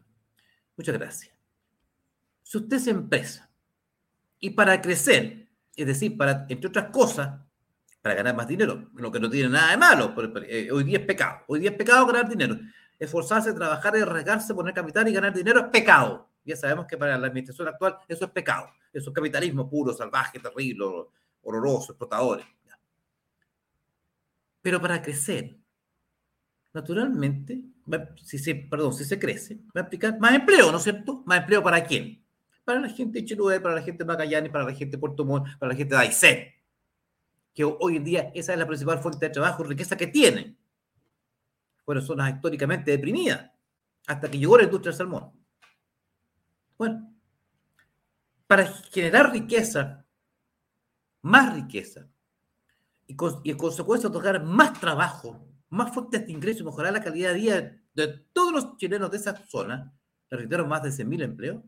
[0.77, 1.33] muchas gracias.
[2.43, 3.49] Si usted es empresa
[4.39, 7.39] y para crecer, es decir, para, entre otras cosas,
[8.01, 10.13] para ganar más dinero, lo que no tiene nada de malo.
[10.47, 11.45] Eh, hoy día es pecado.
[11.47, 12.59] Hoy día es pecado ganar dinero.
[13.01, 16.29] Esforzarse, trabajar, arriesgarse, poner capital y ganar dinero es pecado.
[16.45, 18.67] Ya sabemos que para la administración actual eso es pecado.
[18.93, 20.85] Eso es capitalismo puro, salvaje, terrible,
[21.41, 22.45] horroroso, explotadores.
[24.61, 25.57] Pero para crecer,
[26.73, 27.63] naturalmente,
[28.23, 31.23] si se, perdón, si se crece, va a implicar más empleo, ¿no es cierto?
[31.25, 32.23] ¿Más empleo para quién?
[32.63, 35.25] Para la gente de Chiloé, para la gente de Magallanes, para la gente de Puerto
[35.25, 36.61] Montt, para la gente de Aysén
[37.53, 40.57] que hoy en día esa es la principal fuente de trabajo riqueza que tienen.
[41.85, 43.51] Fueron zonas históricamente deprimidas,
[44.07, 45.31] hasta que llegó la industria del salmón.
[46.77, 47.13] Bueno,
[48.47, 50.05] para generar riqueza,
[51.21, 52.07] más riqueza,
[53.07, 53.15] y,
[53.51, 57.77] en consecuencia otorgar más trabajo, más fuentes de ingreso y mejorar la calidad de vida
[57.93, 59.93] de todos los chilenos de esa zona,
[60.29, 61.63] le reitero, más de 100.000 empleos,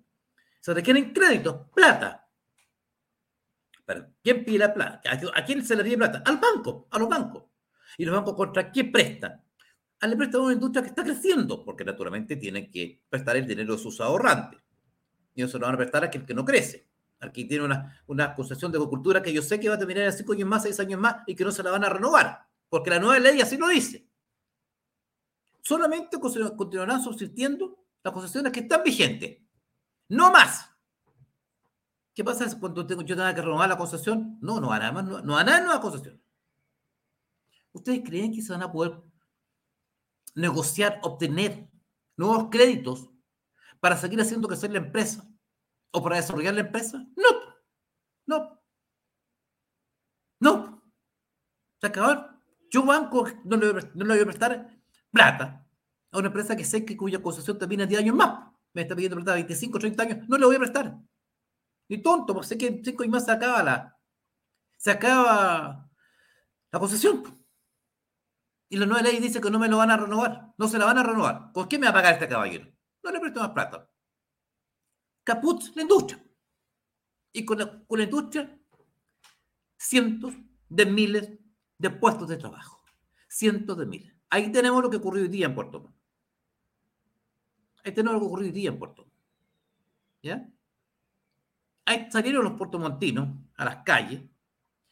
[0.59, 2.24] se requieren créditos, plata,
[4.24, 5.01] ¿quién pide la plata?
[5.36, 6.24] ¿A quién se le pide plata?
[6.26, 7.43] Al banco, a los bancos.
[7.97, 9.43] ¿Y los bancos contra quién prestan?
[10.04, 13.47] A le prestan a una industria que está creciendo, porque naturalmente tienen que prestar el
[13.47, 14.60] dinero de sus ahorrantes.
[15.34, 16.89] Y no se lo van a prestar a aquel que no crece.
[17.22, 20.12] Aquí tiene una, una concesión de agricultura que yo sé que va a terminar en
[20.12, 22.89] cinco años más, seis años más, y que no se la van a renovar, porque
[22.89, 24.06] la nueva ley así lo dice.
[25.62, 29.41] Solamente continuarán subsistiendo las concesiones que están vigentes.
[30.10, 30.70] No más.
[32.14, 34.38] ¿Qué pasa cuando tengo, yo tenga que renovar la concesión?
[34.41, 36.22] No, no hará más, no, no hará nueva concesión.
[37.72, 39.01] ¿Ustedes creen que se van a poder
[40.36, 41.70] negociar, obtener
[42.18, 43.10] nuevos créditos
[43.80, 45.28] para seguir haciendo crecer la empresa
[45.92, 47.06] o para desarrollar la empresa?
[47.16, 47.30] No,
[48.26, 48.64] no,
[50.40, 50.84] no.
[51.80, 52.34] Se acabó.
[52.70, 54.78] Yo banco no le, voy a prestar
[55.12, 55.68] plata
[56.12, 58.52] a una empresa que sé que cuya concesión termina 10 años más.
[58.74, 60.28] Me está pidiendo plata 25, 30 años.
[60.28, 60.98] No le voy a prestar.
[61.90, 64.00] Ni tonto, porque sé que en cinco y más se acaba la,
[64.78, 65.90] se acaba
[66.72, 67.43] la concesión.
[68.74, 70.52] Y la nueva ley dice que no me lo van a renovar.
[70.58, 71.52] No se la van a renovar.
[71.54, 72.66] ¿Por qué me va a pagar este caballero?
[73.04, 73.88] No le presto más plata.
[75.24, 76.26] Caput la industria.
[77.34, 78.60] Y con la, con la industria,
[79.78, 80.34] cientos
[80.70, 81.30] de miles
[81.78, 82.84] de puestos de trabajo.
[83.28, 84.12] Cientos de miles.
[84.32, 85.96] Ahí tenemos lo que ocurrió hoy día en Puerto Montt.
[87.84, 89.16] Ahí tenemos lo que ocurrió hoy día en Puerto Montt.
[90.24, 90.50] ¿Ya?
[91.86, 94.24] Ahí salieron los puertomontinos a las calles,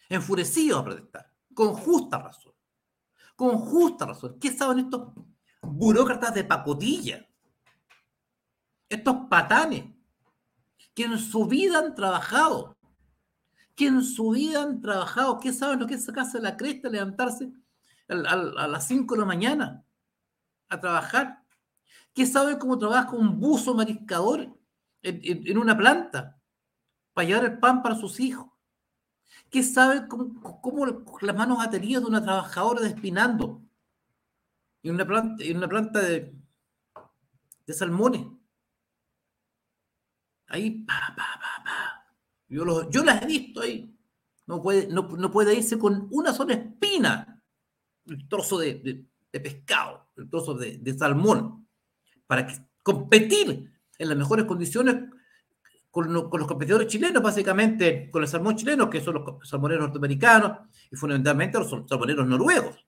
[0.08, 2.52] enfurecidos a protestar, con justa razón.
[3.36, 4.38] Con justa razón.
[4.40, 5.14] ¿Qué saben estos
[5.62, 7.28] burócratas de pacotilla?
[8.90, 9.86] Estos patanes
[10.94, 12.78] que en su vida han trabajado,
[13.76, 17.52] que en su vida han trabajado, ¿qué saben lo que es sacarse la cresta, levantarse
[18.10, 19.86] a, las 5 de la mañana
[20.70, 21.44] a trabajar?
[22.14, 24.60] ¿Qué saben cómo trabaja un buzo mariscador
[25.02, 26.42] en una planta?
[27.14, 28.51] para llevar el pan para sus hijos.
[29.52, 30.86] ¿Qué sabe cómo,
[31.20, 33.62] las manos ateridas de una trabajadora despinando
[34.82, 36.34] en una planta, en una planta de,
[37.68, 38.26] de salmones?
[40.48, 42.16] Ahí, pa, pa, pa, pa.
[42.48, 42.64] Yo,
[43.04, 43.94] las he visto ahí.
[44.48, 47.44] No puede, no, puede irse con una sola espina
[48.06, 51.68] el trozo de, pescado, el trozo de, de salmón,
[52.26, 52.48] para
[52.84, 54.96] competir en las mejores condiciones
[55.92, 60.96] con, los competidores chilenos, básicamente con el salmón chileno, que son los salmoneros norteamericanos y
[60.96, 62.86] fundamentalmente los salmoneros noruegos.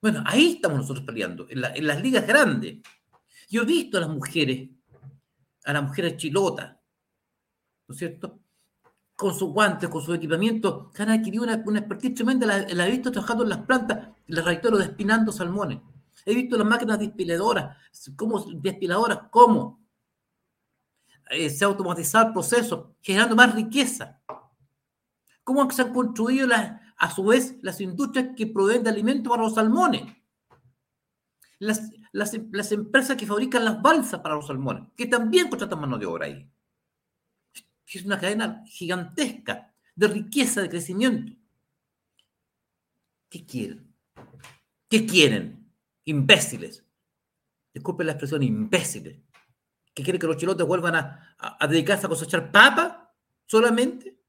[0.00, 2.78] Bueno, ahí estamos nosotros peleando, en, las ligas grandes.
[3.48, 4.70] Yo he visto a las mujeres,
[5.64, 6.76] a las mujeres chilotas,
[7.88, 8.40] ¿no es cierto?
[9.14, 12.46] Con sus guantes, con su equipamiento, que han adquirido una, una expertise tremenda.
[12.46, 15.78] La, he visto trabajando en las plantas, les reitero, despinando salmones.
[16.26, 17.76] He visto las máquinas despiladoras,
[18.16, 19.83] cómo, despiladoras, cómo
[21.30, 24.20] eh, se ha automatizado el proceso, generando más riqueza.
[25.42, 29.42] ¿Cómo se han construido las, a su vez las industrias que proveen de alimentos para
[29.42, 30.02] los salmones?
[31.64, 36.06] las, las, empresas que fabrican las balsas para los salmones, que también contratan mano de
[36.06, 36.48] obra ahí.
[37.86, 41.32] Es una cadena gigantesca de riqueza, de crecimiento.
[43.28, 43.94] ¿Qué quieren?
[44.88, 45.70] ¿Qué quieren?
[46.04, 46.84] Imbéciles.
[47.72, 49.18] Disculpen la expresión, imbéciles.
[49.94, 53.14] ¿Qué quieren que los chilotes vuelvan a, dedicarse a cosechar papa
[53.46, 54.20] solamente?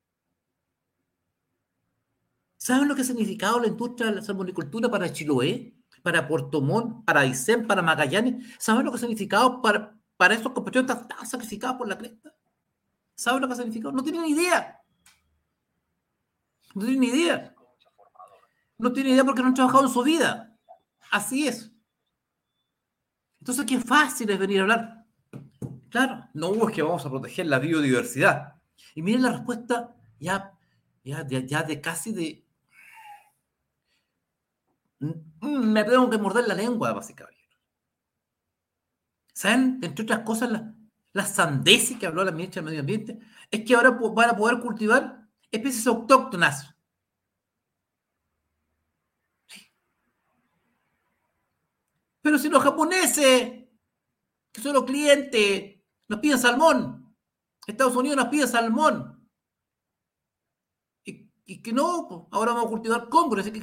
[2.55, 5.76] ¿Saben lo que ha significado la industria de la salmonicultura para Chiloé?
[6.05, 8.55] para Puerto Montt, para Aysén, para Magallanes.
[8.59, 12.32] ¿Saben lo que ha significado para, para estos compatriotas tan sacrificados por la cresta?
[13.16, 13.91] ¿Saben lo que ha significado?
[13.91, 14.80] No tienen idea.
[16.76, 17.55] No tienen ni idea.
[18.78, 20.55] No tienen idea porque no han trabajado en su vida.
[21.09, 21.72] Así es.
[23.39, 25.05] Entonces, qué fácil es venir a hablar.
[25.95, 28.55] Claro, no es que vamos a proteger la biodiversidad.
[28.95, 30.51] Y miren la respuesta ya,
[31.05, 32.45] ya, ya de casi de
[34.99, 37.39] Mm, me tengo que morder la lengua, básicamente.
[39.33, 39.79] ¿Saben?
[39.81, 40.63] Entre otras cosas, las
[41.13, 43.19] la sandeces que habló la ministra del Medio Ambiente,
[43.49, 46.75] es que ahora van a poder cultivar especies autóctonas.
[52.21, 53.63] Pero si los japoneses,
[54.51, 55.74] que son los clientes,
[56.08, 57.16] nos piden salmón,
[57.68, 59.16] Estados Unidos nos pide salmón,
[61.47, 63.60] y, que no, pues, ahora vamos a cultivar congres, así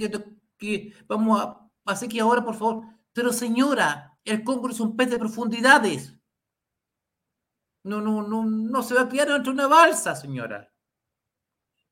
[0.59, 2.85] que vamos a hacer que ahora, por favor.
[3.13, 6.17] Pero señora, el Congo es un pez de profundidades.
[7.85, 10.73] No, no, no, no se va a criar dentro de una balsa, señora.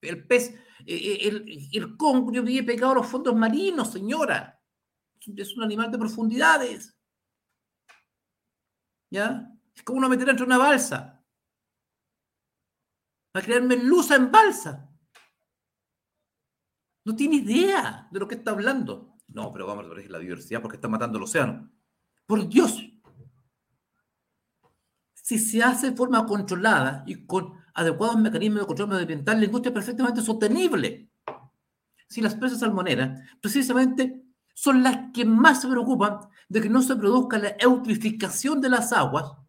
[0.00, 0.50] El pez,
[0.86, 4.62] eh, eh, el, el congrio vive pegado a los fondos marinos, señora.
[5.36, 6.96] Es un animal de profundidades.
[9.10, 9.50] ¿Ya?
[9.80, 11.24] Es como uno meter dentro de una balsa.
[13.34, 14.90] Va a crear merluza en balsa.
[17.06, 19.16] No tiene idea de lo que está hablando.
[19.28, 21.72] No, pero vamos a proteger la diversidad porque está matando el océano.
[22.26, 22.78] Por Dios.
[25.14, 29.70] Si se hace de forma controlada y con adecuados mecanismos de control medioambiental, la industria
[29.70, 31.10] es perfectamente sostenible.
[32.06, 34.22] Si las presas salmoneras, precisamente,
[34.54, 36.18] son las que más se preocupan
[36.50, 39.39] de que no se produzca la eutrificación de las aguas,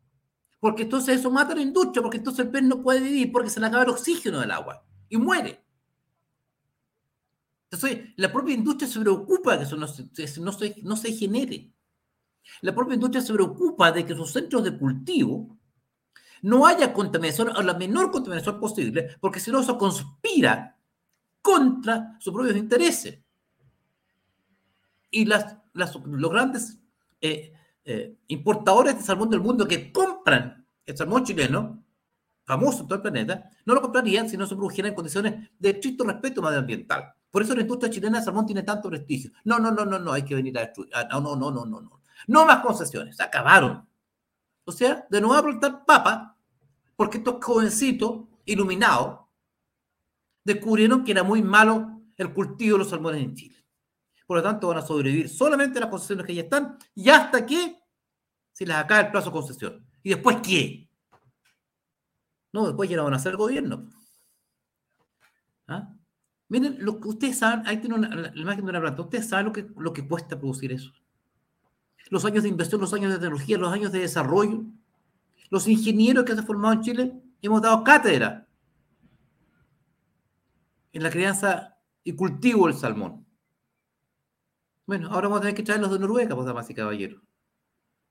[0.61, 3.49] porque entonces eso mata a la industria, porque entonces el pez no puede vivir porque
[3.49, 5.65] se le acaba el oxígeno del agua y muere.
[7.63, 11.73] Entonces, la propia industria se preocupa de que eso no se, no, se, genere.
[12.61, 15.57] La propia industria se preocupa de que sus centros de cultivo
[16.43, 20.77] no haya contaminación o la menor contaminación posible, porque si no, eso conspira
[21.41, 23.19] contra sus propios intereses.
[25.09, 26.77] Y las, los grandes
[27.19, 27.51] eh,
[27.91, 31.83] eh, importadores de salmón del mundo que compran el salmón chileno,
[32.45, 35.69] famoso en todo el planeta, no lo comprarían si no se produjera en condiciones de
[35.71, 37.13] estricto respeto medioambiental.
[37.29, 39.31] Por eso la industria chilena de salmón tiene tanto prestigio.
[39.43, 40.89] No, no, no, no, no, hay que venir a destruir.
[40.93, 42.45] Ah, no, no, no, no, no, no.
[42.45, 43.87] Más concesiones, se acabaron.
[44.63, 46.37] O sea, de nuevo a plantar papa,
[46.95, 49.19] porque estos jovencitos iluminados
[50.43, 53.57] descubrieron que era muy malo el cultivo de los salmones en Chile.
[54.25, 57.80] Por lo tanto, van a sobrevivir solamente las concesiones que ya están y hasta que
[58.51, 59.85] se les acaba el plazo de concesión.
[60.03, 60.89] ¿Y después qué?
[62.53, 63.89] No, después ya no van a ser gobierno.
[65.67, 65.93] ¿Ah?
[66.49, 69.45] Miren, lo que ustedes saben, ahí tiene una, la imagen de una planta, ustedes saben
[69.45, 70.91] lo que, lo que cuesta producir eso.
[72.09, 74.63] Los años de inversión, los años de tecnología, los años de desarrollo.
[75.49, 78.47] Los ingenieros que se han formado en Chile hemos dado cátedra
[80.91, 83.25] en la crianza y cultivo del salmón.
[84.85, 87.21] Bueno, ahora vamos a tener que traerlos de Noruega, pues, damas y caballeros.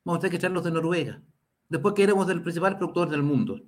[0.05, 1.22] Vamos a tener que traerlos de Noruega.
[1.68, 3.61] Después que éramos el principal productor del mundo.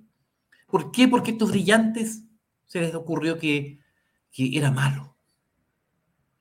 [0.67, 1.07] ¿Por qué?
[1.07, 2.23] Porque estos brillantes
[2.65, 3.83] se les ocurrió que
[4.33, 5.15] que era malo.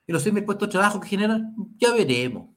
[0.07, 2.49] Y los 100.000 puestos de trabajo que generan, ya veremos.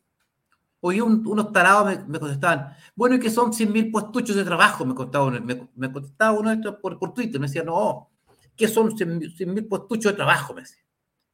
[0.80, 4.86] Hoy unos tarados me, contestaban, bueno, ¿y que son 100.000 puestuchos de trabajo?
[4.86, 8.12] Me contestaba, me, me contestaba uno de estos por, por Twitter, me decía, no,
[8.56, 10.54] ¿qué son 100.000 puestuchos de trabajo?
[10.54, 10.84] Me decía.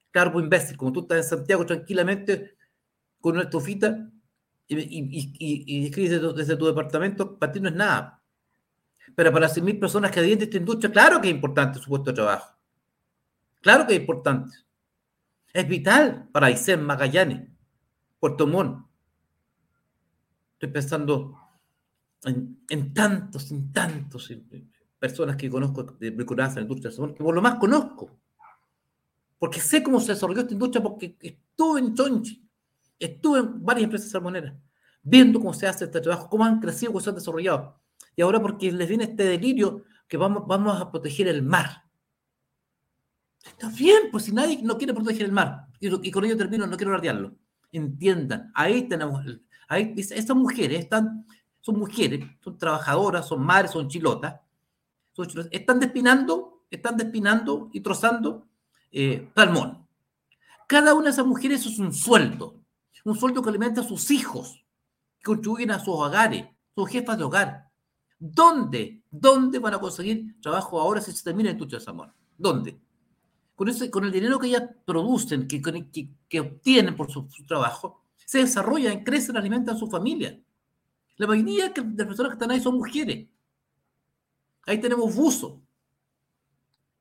[0.09, 2.57] Claro, pues imbécil, como tú estás en Santiago tranquilamente
[3.21, 4.10] con una estufita
[4.79, 8.21] y, y, y, escribes desde, tu departamento, para ti no es nada.
[9.15, 12.11] Pero para 100.000 personas que adhieren a esta industria, claro que es importante su puesto
[12.11, 12.55] de trabajo.
[13.59, 14.55] Claro que es importante.
[15.53, 17.49] Es vital para Aysén, Magallanes,
[18.19, 18.87] Puerto Montt.
[20.53, 21.37] Estoy pensando
[22.23, 24.31] en, tantos, en tantos
[24.97, 28.17] personas que conozco de bricolaje en la industria del que por lo más conozco.
[29.37, 32.40] Porque sé cómo se desarrolló esta industria, porque estuve en Chonchi,
[33.05, 34.53] estuve en varias empresas salmoneras,
[35.01, 37.79] viendo cómo se hace este trabajo, cómo han crecido, cómo se han desarrollado.
[38.15, 41.85] Y ahora porque les viene este delirio que vamos, vamos a proteger el mar.
[43.43, 46.77] Está bien, pues si nadie no quiere proteger el mar, y, con ello termino, no
[46.77, 47.35] quiero radiarlo.
[47.71, 49.23] Entiendan, ahí tenemos,
[49.67, 51.25] Hay, esas mujeres están,
[51.59, 54.39] son mujeres, son trabajadoras, son madres, son chilotas,
[55.51, 58.47] están despinando, están despinando y trozando
[58.91, 59.87] eh, salmón.
[60.67, 62.61] Cada una de esas mujeres es un sueldo,
[63.05, 64.65] un sueldo que alimenta a sus hijos,
[65.19, 66.45] que contribuyen a sus hogares,
[66.75, 67.71] sus jefas de hogar.
[68.19, 69.03] ¿Dónde?
[69.09, 72.13] ¿Dónde van a conseguir trabajo ahora si se termina el industria de salmón?
[72.37, 72.79] ¿Dónde?
[73.55, 75.61] Con, ese, con el dinero que ellas producen, que,
[76.29, 80.39] que, obtienen por su, trabajo, se desarrollan, crecen, alimentan a su familia.
[81.17, 83.27] La mayoría de las personas que están ahí son mujeres.
[84.67, 85.53] Ahí tenemos buzos,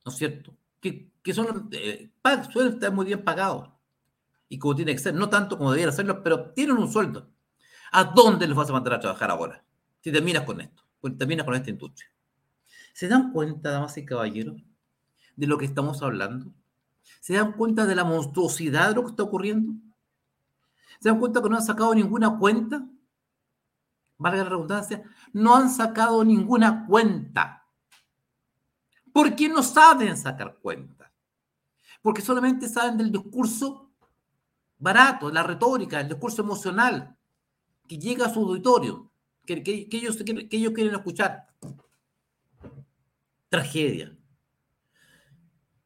[0.05, 0.57] ¿no es cierto?
[0.81, 2.11] Que, que son, eh,
[2.53, 3.71] suelen estar muy bien pagados.
[4.53, 7.31] Y como tiene que ser, no tanto como deberían hacerlo, pero tienen un sueldo.
[7.93, 9.65] ¿A dónde los vas a mandar a trabajar ahora?
[10.01, 12.11] Si terminas con esto, si terminas con esta industria.
[12.93, 14.61] ¿Se dan cuenta, damas y caballeros,
[15.37, 16.53] de lo que estamos hablando?
[17.21, 19.73] ¿Se dan cuenta de la monstruosidad de lo que está ocurriendo?
[21.01, 22.85] ¿Se dan cuenta que no han sacado ninguna cuenta?
[24.19, 27.69] Valga la redundancia, no han sacado ninguna cuenta.
[29.13, 31.13] ¿Por qué no saben sacar cuenta?
[32.03, 33.90] Porque solamente saben del discurso
[34.81, 37.17] barato, la retórica, el discurso emocional
[37.87, 39.13] que llega a su auditorio,
[39.47, 39.63] que,
[39.93, 41.47] ellos, que ellos quieren escuchar.
[43.49, 44.17] Tragedia.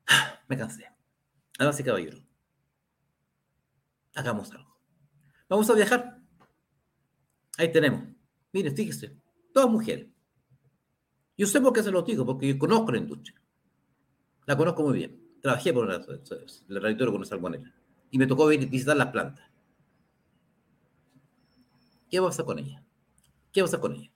[0.48, 0.88] Me cansé.
[1.58, 2.18] Y caballero,
[4.14, 4.76] hagamos algo.
[5.48, 6.20] Vamos a viajar.
[7.58, 8.02] Ahí tenemos.
[8.52, 9.16] Miren, fíjese,
[9.52, 10.08] todas mujeres.
[11.36, 13.40] Yo sé por qué se lo digo, porque yo conozco la industria.
[14.46, 15.38] La conozco muy bien.
[15.40, 17.72] Trabajé por el territorio con una salmonera.
[18.10, 19.44] Y me tocó visitar las plantas.
[22.10, 22.84] ¿Qué va a con ella?
[23.52, 24.10] ¿Qué va a con ella?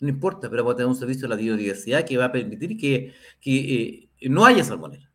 [0.00, 2.76] No importa, pero va a tener un servicio de la biodiversidad que va a permitir
[2.76, 5.10] que, que eh, no haya salmonera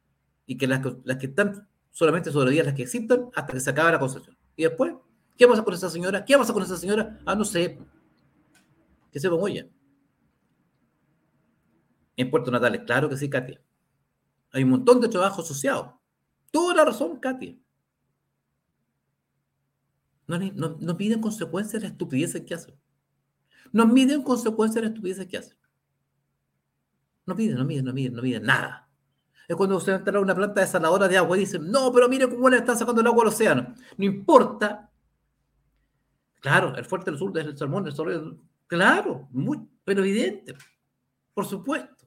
[0.45, 0.80] y que las,
[1.20, 4.38] que están solamente sobrevivan las que existan hasta que se acabe la concesión.
[4.56, 4.93] Y después,
[5.38, 6.26] ¿qué pasa con esa señora?
[6.26, 7.20] ¿Qué pasa con esa señora?
[7.26, 7.78] Ah, no sé.
[9.12, 9.68] Que se ella.
[12.16, 13.62] En Puerto Natales, claro que sí, Katia.
[14.52, 15.99] Hay un montón de trabajo asociado.
[16.52, 17.56] Toda la razón, Katia.
[20.28, 22.76] No, no, no miden consecuencias de las estupideces que hacen.
[23.72, 25.58] No miden consecuencias de las estupideces que hacen.
[27.26, 28.89] No miden, no miden, no miden, no miden nada
[29.50, 32.30] es cuando usted entra a una planta desaladora de agua y dicen, no, pero mire
[32.30, 33.74] cómo le están sacando el agua al océano.
[33.97, 34.91] No importa.
[36.39, 40.56] Claro, el fuerte del sur es el salmón, el sol, claro, muy, pero evidente,
[41.34, 41.99] por supuesto.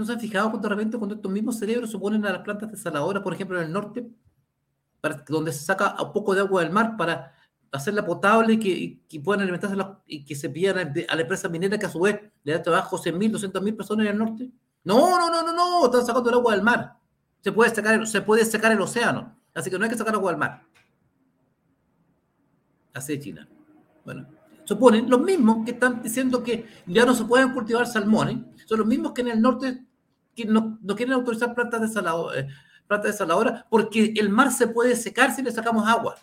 [0.00, 2.40] ¿No se han fijado cuando de repente cuando estos mismos cerebros se ponen a las
[2.40, 4.08] plantas desaladoras, por ejemplo, en el norte,
[5.28, 7.34] donde se saca un poco de agua del mar para
[7.70, 9.76] hacerla potable y que, puedan alimentarse
[10.06, 12.96] y que se pillan a la empresa minera que a su vez le da trabajo
[12.96, 14.50] a 100.000, 200.000 personas en el norte?
[14.84, 16.96] No, no, no, no, no, están sacando el agua del mar.
[17.42, 19.36] Se puede sacar, se puede secar el océano.
[19.52, 20.62] Así que no hay que sacar agua del mar.
[22.94, 23.46] Así es China.
[24.06, 24.26] Bueno,
[24.64, 28.86] suponen los mismos que están diciendo que ya no se pueden cultivar salmones, son los
[28.86, 29.89] mismos que en el norte
[30.34, 31.96] que no, quieren autorizar plantas
[32.34, 32.48] eh,
[32.86, 36.16] plantas de porque el mar se puede secar si le sacamos agua.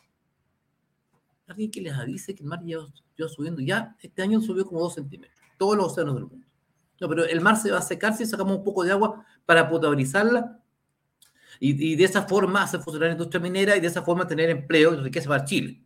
[1.48, 2.80] Alguien que les avise que el mar ya,
[3.18, 6.46] ya subiendo, ya este año subió como dos centímetros, todos los océanos del mundo.
[7.00, 9.70] No, pero el mar se va a secar si sacamos un poco de agua para
[9.70, 10.60] potabilizarla
[11.60, 14.94] y, de esa forma hacer funcionar la industria minera y de esa forma tener empleo
[14.94, 15.82] y riqueza para Chile.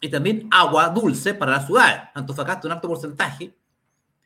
[0.00, 2.10] Y también agua dulce para la ciudad.
[2.14, 3.56] Antofagasta, un alto porcentaje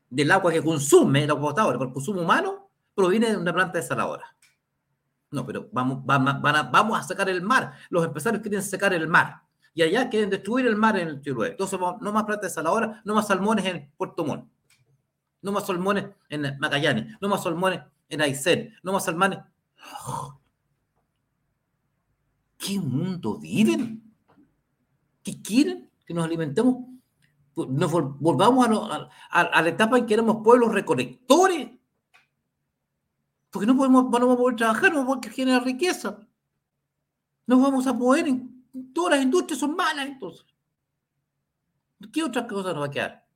[0.08, 4.24] del agua que consume el potable por el consumo humano proviene de una planta desaladora.
[5.30, 7.72] No, pero vamos, vamos a sacar el mar.
[7.90, 9.42] Los empresarios quieren sacar el mar.
[9.74, 11.48] Y allá quieren destruir el mar en el Chihuahua.
[11.48, 14.48] Entonces, no más planta desaladora, no más salmones en Puerto Montt
[15.46, 19.38] no más salmones en Magallanes, no más salmones en Aysén, no más salmones.
[22.58, 24.02] ¿Qué mundo viven?
[25.22, 25.88] ¿Qué quieren?
[26.04, 26.78] Que nos alimentemos.
[27.56, 28.68] Nos volvamos
[29.30, 31.70] a, la etapa en que éramos pueblos recolectores.
[33.50, 36.20] Porque no podemos, no vamos a poder trabajar, no vamos a generar riqueza.
[37.46, 38.26] No vamos a poder.
[38.92, 40.44] Todas las industrias son malas entonces.
[42.12, 43.26] ¿Qué otra cosa nos va a quedar?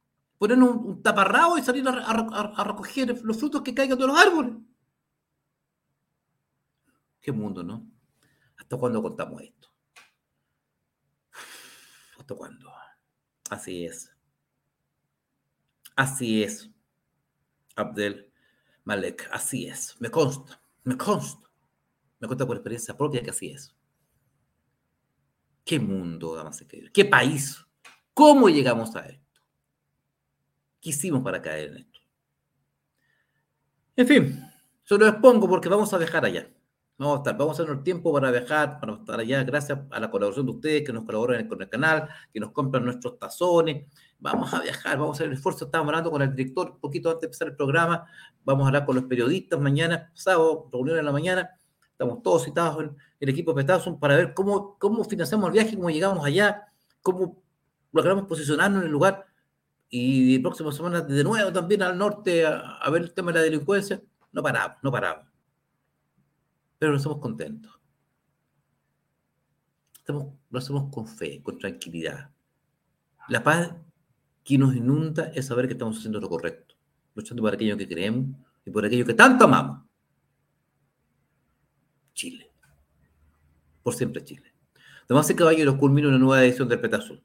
[0.41, 4.55] poner un, taparrabo y salir a, recoger los frutos que caigan de los árboles.
[7.21, 7.87] Qué mundo, ¿no?
[8.57, 9.68] ¿Hasta cuándo contamos esto?
[12.18, 12.80] ¿Hasta cuándo?
[13.51, 14.11] Así es.
[15.96, 16.70] Así es.
[17.74, 18.32] Abdel
[18.84, 19.96] Malek, así es.
[20.01, 21.51] Me consta, me consta.
[22.20, 23.74] Me consta por experiencia propia que así es.
[25.64, 26.92] ¿Qué mundo, damas y caballeros?
[26.92, 27.64] ¿Qué país?
[28.14, 29.20] ¿Cómo llegamos a él?
[30.80, 32.01] ¿Qué hicimos para caer en esto?
[33.96, 34.44] En fin,
[34.84, 36.48] se lo expongo porque vamos a dejar allá.
[37.01, 40.01] Vamos a estar, vamos a tener el tiempo para viajar, para estar allá, gracias a
[40.01, 43.86] la colaboración de ustedes que nos colaboran con el canal, que nos compran nuestros tazones.
[44.18, 45.64] Vamos a viajar, vamos a hacer el esfuerzo.
[45.64, 48.05] Estábamos hablando con el director un poquito antes de empezar el programa.
[48.44, 51.51] Vamos a hablar con los periodistas mañana, sábado, reunión en la mañana.
[51.90, 55.76] Estamos todos citados en el equipo de Petazón para ver cómo, cómo financiamos el viaje,
[55.76, 56.66] cómo llegamos allá,
[57.01, 57.42] cómo
[57.92, 59.24] logramos posicionarnos en el lugar.
[59.88, 63.44] Y próxima semana de nuevo también al norte a, a ver el tema de la
[63.44, 64.03] delincuencia.
[64.32, 65.30] No paramos, no paramos
[66.81, 67.78] pero lo hacemos contentos.
[70.09, 72.31] lo hacemos con fe, con tranquilidad.
[73.28, 73.76] La paz
[74.43, 76.74] que nos inunda es saber que estamos haciendo lo correcto,
[77.14, 79.87] luchando por aquello que creemos y por aquello que tanto amamos.
[82.14, 82.51] Chile.
[83.83, 84.55] Por siempre Chile.
[85.07, 87.22] Damas y caballeros, culmina una nueva edición del Petazul.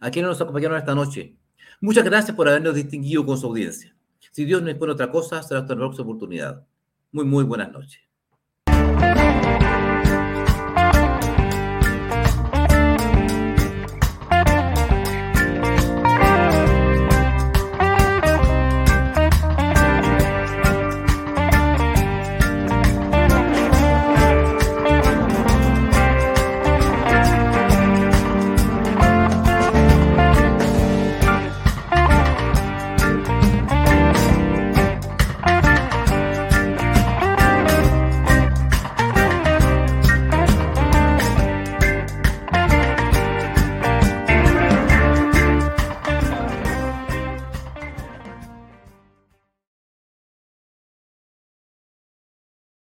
[0.00, 1.36] A quienes nos acompañaron esta noche,
[1.80, 3.96] muchas gracias por habernos distinguido con su audiencia.
[4.30, 6.64] Si Dios no pone otra cosa, será hasta la próxima oportunidad.
[7.10, 8.11] Muy, muy buenas noches.